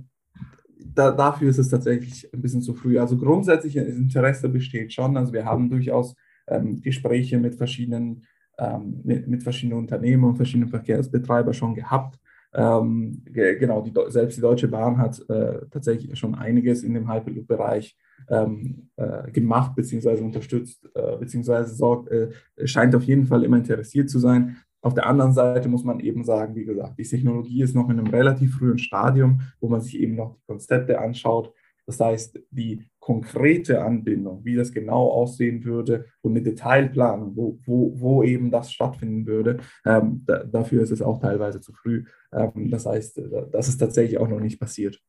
da, 0.97 1.11
dafür 1.11 1.51
ist 1.51 1.59
es 1.59 1.69
tatsächlich 1.69 2.29
ein 2.33 2.41
bisschen 2.41 2.63
zu 2.63 2.75
früh. 2.75 2.99
Also 2.99 3.17
grundsätzlich 3.17 3.77
Interesse 3.77 4.49
besteht 4.49 4.93
schon. 4.93 5.17
Also 5.17 5.33
wir 5.33 5.45
haben 5.45 5.71
durchaus 5.71 6.15
ähm, 6.49 6.81
Gespräche 6.81 7.39
mit 7.39 7.55
verschiedenen, 7.55 8.25
ähm, 8.59 9.01
mit, 9.05 9.29
mit, 9.29 9.43
verschiedenen 9.43 9.79
Unternehmen 9.79 10.25
und 10.25 10.37
verschiedenen 10.37 10.69
Verkehrsbetreibern 10.69 11.55
schon 11.55 11.75
gehabt. 11.75 12.19
Ähm, 12.55 13.23
genau, 13.33 13.83
die, 13.83 13.93
selbst 14.09 14.39
die 14.39 14.41
Deutsche 14.41 14.69
Bahn 14.69 14.97
hat 14.97 15.21
äh, 15.29 15.61
tatsächlich 15.71 16.19
schon 16.19 16.35
einiges 16.35 16.83
in 16.83 16.95
dem 16.95 17.13
Hyperloop-Bereich 17.13 17.97
ähm, 18.31 18.89
äh, 18.97 19.31
gemacht 19.31 19.75
bzw. 19.77 20.23
unterstützt, 20.23 20.89
äh, 20.95 21.17
beziehungsweise 21.19 21.75
sorgt, 21.75 22.11
äh, 22.11 22.31
scheint 22.65 22.95
auf 22.95 23.03
jeden 23.03 23.27
Fall 23.27 23.45
immer 23.45 23.59
interessiert 23.59 24.09
zu 24.09 24.19
sein. 24.19 24.57
Auf 24.83 24.95
der 24.95 25.07
anderen 25.07 25.33
Seite 25.33 25.69
muss 25.69 25.85
man 25.85 26.01
eben 26.01 26.25
sagen, 26.25 26.55
wie 26.55 26.65
gesagt, 26.65 26.99
die 26.99 27.05
Technologie 27.05 27.63
ist 27.63 27.75
noch 27.75 27.89
in 27.91 27.99
einem 27.99 28.09
relativ 28.09 28.57
frühen 28.57 28.79
Stadium, 28.79 29.41
wo 29.61 29.69
man 29.69 29.81
sich 29.81 29.99
eben 29.99 30.15
noch 30.15 30.35
die 30.35 30.47
Konzepte 30.47 31.01
anschaut. 31.01 31.53
Das 31.87 32.01
heißt, 32.01 32.41
die 32.51 32.85
konkrete 32.99 33.83
Anbindung, 33.83 34.45
wie 34.45 34.57
das 34.57 34.73
genau 34.73 35.09
aussehen 35.09 35.65
würde 35.65 36.07
und 36.21 36.33
eine 36.33 36.43
Detailplanung, 36.43 37.37
wo, 37.37 37.59
wo, 37.65 37.93
wo 37.95 38.23
eben 38.25 38.51
das 38.51 38.73
stattfinden 38.73 39.27
würde, 39.27 39.59
ähm, 39.85 40.23
da, 40.27 40.43
dafür 40.43 40.83
ist 40.83 40.91
es 40.91 41.03
auch 41.03 41.21
teilweise 41.21 41.61
zu 41.61 41.73
früh. 41.73 42.05
Ähm, 42.33 42.71
das 42.71 42.87
heißt, 42.87 43.21
das 43.53 43.69
ist 43.69 43.79
tatsächlich 43.79 44.19
auch 44.19 44.29
noch 44.29 44.41
nicht 44.41 44.59
passiert. 44.59 45.01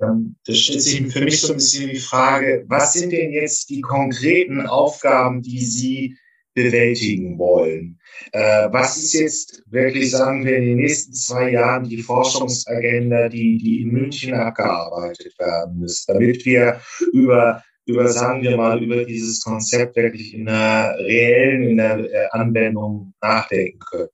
Ähm, 0.00 0.36
das 0.46 0.58
stellt 0.58 0.82
sich 0.82 1.12
für 1.12 1.24
mich 1.24 1.40
so 1.40 1.52
ein 1.52 1.56
bisschen 1.56 1.90
die 1.90 1.96
Frage, 1.96 2.64
was 2.68 2.92
sind 2.92 3.12
denn 3.12 3.32
jetzt 3.32 3.70
die 3.70 3.80
konkreten 3.80 4.66
Aufgaben, 4.66 5.42
die 5.42 5.64
Sie 5.64 6.16
bewältigen 6.56 7.38
wollen. 7.38 7.98
Äh, 8.32 8.68
was 8.72 8.96
ist 8.96 9.12
jetzt 9.12 9.62
wirklich, 9.66 10.10
sagen 10.10 10.44
wir, 10.44 10.56
in 10.56 10.64
den 10.64 10.76
nächsten 10.78 11.12
zwei 11.12 11.52
Jahren 11.52 11.88
die 11.88 12.02
Forschungsagenda, 12.02 13.28
die, 13.28 13.58
die 13.58 13.82
in 13.82 13.90
München 13.90 14.34
abgearbeitet 14.34 15.38
werden 15.38 15.78
muss, 15.78 16.04
damit 16.06 16.44
wir 16.44 16.80
über 17.12 17.62
über, 17.88 18.08
sagen 18.08 18.42
wir 18.42 18.56
mal, 18.56 18.82
über 18.82 19.04
dieses 19.04 19.40
Konzept 19.44 19.94
wirklich 19.94 20.34
in 20.34 20.46
der 20.46 20.96
reellen, 20.98 21.62
in 21.70 21.76
der 21.76 21.98
äh, 22.00 22.28
Anwendung 22.32 23.14
nachdenken 23.22 23.78
können. 23.78 24.08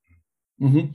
Mhm. 0.58 0.94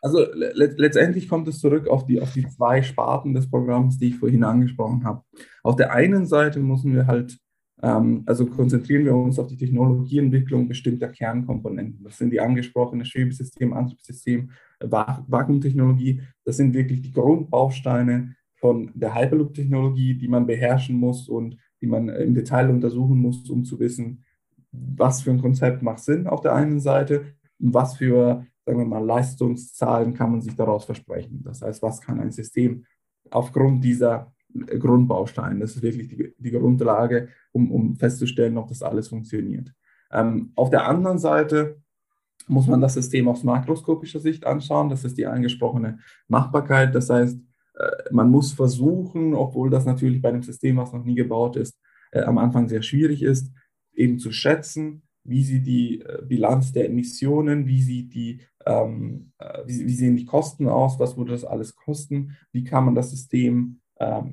Also 0.00 0.24
le 0.32 0.74
letztendlich 0.76 1.28
kommt 1.28 1.48
es 1.48 1.60
zurück 1.60 1.86
auf 1.86 2.06
die, 2.06 2.22
auf 2.22 2.32
die 2.32 2.46
zwei 2.48 2.82
Sparten 2.82 3.34
des 3.34 3.50
Programms, 3.50 3.98
die 3.98 4.08
ich 4.08 4.16
vorhin 4.16 4.42
angesprochen 4.42 5.04
habe. 5.04 5.22
Auf 5.62 5.76
der 5.76 5.92
einen 5.92 6.24
Seite 6.24 6.60
müssen 6.60 6.94
wir 6.94 7.06
halt 7.06 7.38
also 7.84 8.46
konzentrieren 8.46 9.04
wir 9.04 9.14
uns 9.14 9.38
auf 9.38 9.46
die 9.46 9.56
Technologieentwicklung 9.56 10.68
bestimmter 10.68 11.08
Kernkomponenten. 11.08 12.02
Das 12.04 12.16
sind 12.16 12.30
die 12.30 12.40
angesprochene 12.40 13.04
Schwebesystem, 13.04 13.74
Antriebssystem, 13.74 14.50
Vakuumtechnologie. 14.80 16.22
Das 16.44 16.56
sind 16.56 16.72
wirklich 16.72 17.02
die 17.02 17.12
Grundbausteine 17.12 18.36
von 18.56 18.90
der 18.94 19.14
Hyperloop-Technologie, 19.14 20.14
die 20.14 20.28
man 20.28 20.46
beherrschen 20.46 20.96
muss 20.96 21.28
und 21.28 21.58
die 21.82 21.86
man 21.86 22.08
im 22.08 22.34
Detail 22.34 22.70
untersuchen 22.70 23.20
muss, 23.20 23.50
um 23.50 23.64
zu 23.64 23.78
wissen, 23.78 24.24
was 24.72 25.22
für 25.22 25.30
ein 25.30 25.40
Konzept 25.40 25.82
macht 25.82 26.00
Sinn 26.00 26.26
auf 26.26 26.40
der 26.40 26.54
einen 26.54 26.80
Seite 26.80 27.34
und 27.60 27.74
was 27.74 27.96
für, 27.96 28.46
sagen 28.64 28.78
wir 28.78 28.86
mal, 28.86 29.04
Leistungszahlen 29.04 30.14
kann 30.14 30.30
man 30.30 30.40
sich 30.40 30.56
daraus 30.56 30.86
versprechen. 30.86 31.42
Das 31.44 31.60
heißt, 31.60 31.82
was 31.82 32.00
kann 32.00 32.18
ein 32.18 32.32
System 32.32 32.84
aufgrund 33.30 33.84
dieser 33.84 34.33
Grundbausteine, 34.54 35.60
das 35.60 35.76
ist 35.76 35.82
wirklich 35.82 36.08
die, 36.08 36.34
die 36.38 36.50
Grundlage 36.50 37.28
um, 37.52 37.70
um 37.72 37.96
festzustellen, 37.96 38.56
ob 38.56 38.68
das 38.68 38.82
alles 38.82 39.08
funktioniert. 39.08 39.72
Ähm, 40.12 40.52
auf 40.54 40.70
der 40.70 40.86
anderen 40.86 41.18
Seite 41.18 41.80
muss 42.46 42.66
man 42.66 42.80
das 42.80 42.94
System 42.94 43.28
aus 43.28 43.42
makroskopischer 43.42 44.20
Sicht 44.20 44.46
anschauen. 44.46 44.88
Das 44.88 45.04
ist 45.04 45.18
die 45.18 45.26
angesprochene 45.26 45.98
Machbarkeit. 46.28 46.94
Das 46.94 47.10
heißt, 47.10 47.38
äh, 47.74 48.12
man 48.12 48.30
muss 48.30 48.52
versuchen, 48.52 49.34
obwohl 49.34 49.70
das 49.70 49.84
natürlich 49.84 50.22
bei 50.22 50.28
einem 50.28 50.42
System, 50.42 50.76
was 50.76 50.92
noch 50.92 51.04
nie 51.04 51.14
gebaut 51.14 51.56
ist, 51.56 51.78
äh, 52.12 52.20
am 52.20 52.38
Anfang 52.38 52.68
sehr 52.68 52.82
schwierig 52.82 53.22
ist, 53.22 53.52
eben 53.94 54.18
zu 54.18 54.30
schätzen, 54.30 55.02
wie 55.24 55.42
sieht 55.42 55.66
die 55.66 56.00
äh, 56.00 56.22
Bilanz 56.22 56.72
der 56.72 56.86
Emissionen, 56.86 57.66
wie, 57.66 57.82
sieht 57.82 58.14
die, 58.14 58.42
ähm, 58.66 59.32
äh, 59.38 59.62
wie, 59.66 59.86
wie, 59.86 59.94
sehen 59.94 60.16
die 60.16 60.26
Kosten 60.26 60.68
aus, 60.68 60.98
was 60.98 61.16
würde 61.16 61.32
das 61.32 61.44
alles 61.44 61.74
kosten, 61.74 62.36
wie 62.52 62.64
kann 62.64 62.84
man 62.84 62.94
das 62.94 63.10
System 63.10 63.80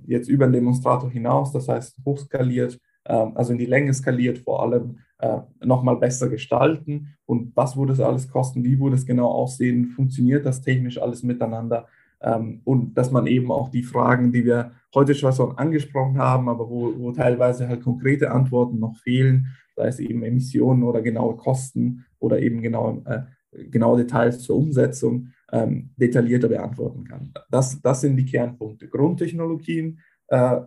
jetzt 0.06 0.28
über 0.28 0.48
den 0.48 0.54
Demonstrator 0.54 1.10
hinaus, 1.10 1.52
das 1.52 1.68
heißt 1.68 1.98
hochskaliert, 2.06 2.80
ähm, 3.06 3.32
also 3.36 3.54
in 3.54 3.60
die 3.60 3.66
Länge 3.66 3.94
skaliert, 3.94 4.40
vor 4.40 4.64
allem 4.64 5.00
äh, 5.20 5.40
nochmal 5.64 5.98
besser 5.98 6.30
gestalten. 6.30 7.16
Und 7.26 7.56
was 7.56 7.78
würde 7.78 7.94
es 7.94 8.00
alles 8.00 8.30
kosten, 8.30 8.64
wie 8.64 8.80
würde 8.80 8.96
es 8.96 9.06
genau 9.06 9.30
aussehen, 9.30 9.88
funktioniert 9.88 10.46
das 10.46 10.62
technisch 10.62 11.00
alles 11.00 11.24
miteinander? 11.24 11.88
Ähm, 12.22 12.62
und 12.64 12.96
dass 12.96 13.12
man 13.12 13.28
eben 13.28 13.52
auch 13.52 13.70
die 13.70 13.84
Fragen, 13.84 14.32
die 14.32 14.46
wir 14.46 14.72
heute 14.94 15.16
schon 15.16 15.58
angesprochen 15.58 16.18
haben, 16.18 16.50
aber 16.50 16.70
wo, 16.70 16.94
wo 16.98 17.12
teilweise 17.12 17.68
halt 17.68 17.84
konkrete 17.84 18.32
Antworten 18.32 18.80
noch 18.80 18.96
fehlen, 18.98 19.48
sei 19.76 19.88
es 19.88 20.00
eben 20.00 20.24
Emissionen 20.24 20.84
oder 20.84 21.02
genaue 21.02 21.36
Kosten 21.38 22.06
oder 22.20 22.40
eben 22.40 22.62
genau, 22.62 23.02
äh, 23.06 23.22
genaue 23.52 23.98
Details 23.98 24.40
zur 24.40 24.58
Umsetzung, 24.58 25.30
ähm, 25.52 25.92
detaillierter 25.98 26.48
beantworten 26.48 27.04
kann. 27.04 27.34
Das, 27.50 27.82
das 27.82 28.02
sind 28.02 28.16
die 28.16 28.26
Kernpunkte. 28.26 28.88
Grundtechnologien 28.88 30.00
äh, 30.28 30.62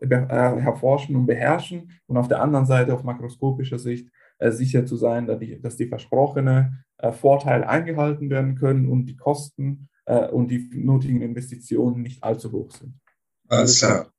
äh, 0.00 0.16
erforschen 0.16 1.16
und 1.16 1.26
beherrschen 1.26 1.90
und 2.06 2.16
auf 2.16 2.28
der 2.28 2.42
anderen 2.42 2.66
Seite 2.66 2.94
auf 2.94 3.02
makroskopischer 3.02 3.78
Sicht 3.78 4.08
äh, 4.38 4.50
sicher 4.50 4.84
zu 4.84 4.96
sein, 4.96 5.26
dass 5.26 5.38
die, 5.38 5.60
dass 5.60 5.76
die 5.76 5.86
versprochene 5.86 6.84
äh, 6.98 7.12
Vorteile 7.12 7.68
eingehalten 7.68 8.30
werden 8.30 8.56
können 8.56 8.88
und 8.88 9.06
die 9.06 9.16
Kosten 9.16 9.88
äh, 10.04 10.28
und 10.28 10.48
die 10.50 10.68
nötigen 10.72 11.22
Investitionen 11.22 12.02
nicht 12.02 12.22
allzu 12.22 12.52
hoch 12.52 12.70
sind. 12.70 12.94
Alles 13.48 13.78
klar. 13.78 14.12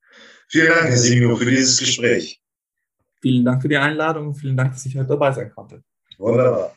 Vielen 0.49 0.69
Dank, 0.69 0.83
Herr 0.83 0.97
Simino, 0.97 1.35
für 1.35 1.45
dieses 1.45 1.77
Gespräch. 1.77 2.41
Vielen 3.21 3.45
Dank 3.45 3.61
für 3.61 3.67
die 3.67 3.77
Einladung 3.77 4.27
und 4.27 4.35
vielen 4.35 4.55
Dank, 4.55 4.71
dass 4.71 4.85
ich 4.85 4.95
heute 4.95 5.07
dabei 5.07 5.31
sein 5.31 5.51
konnte. 5.51 5.83
Wunderbar. 6.17 6.76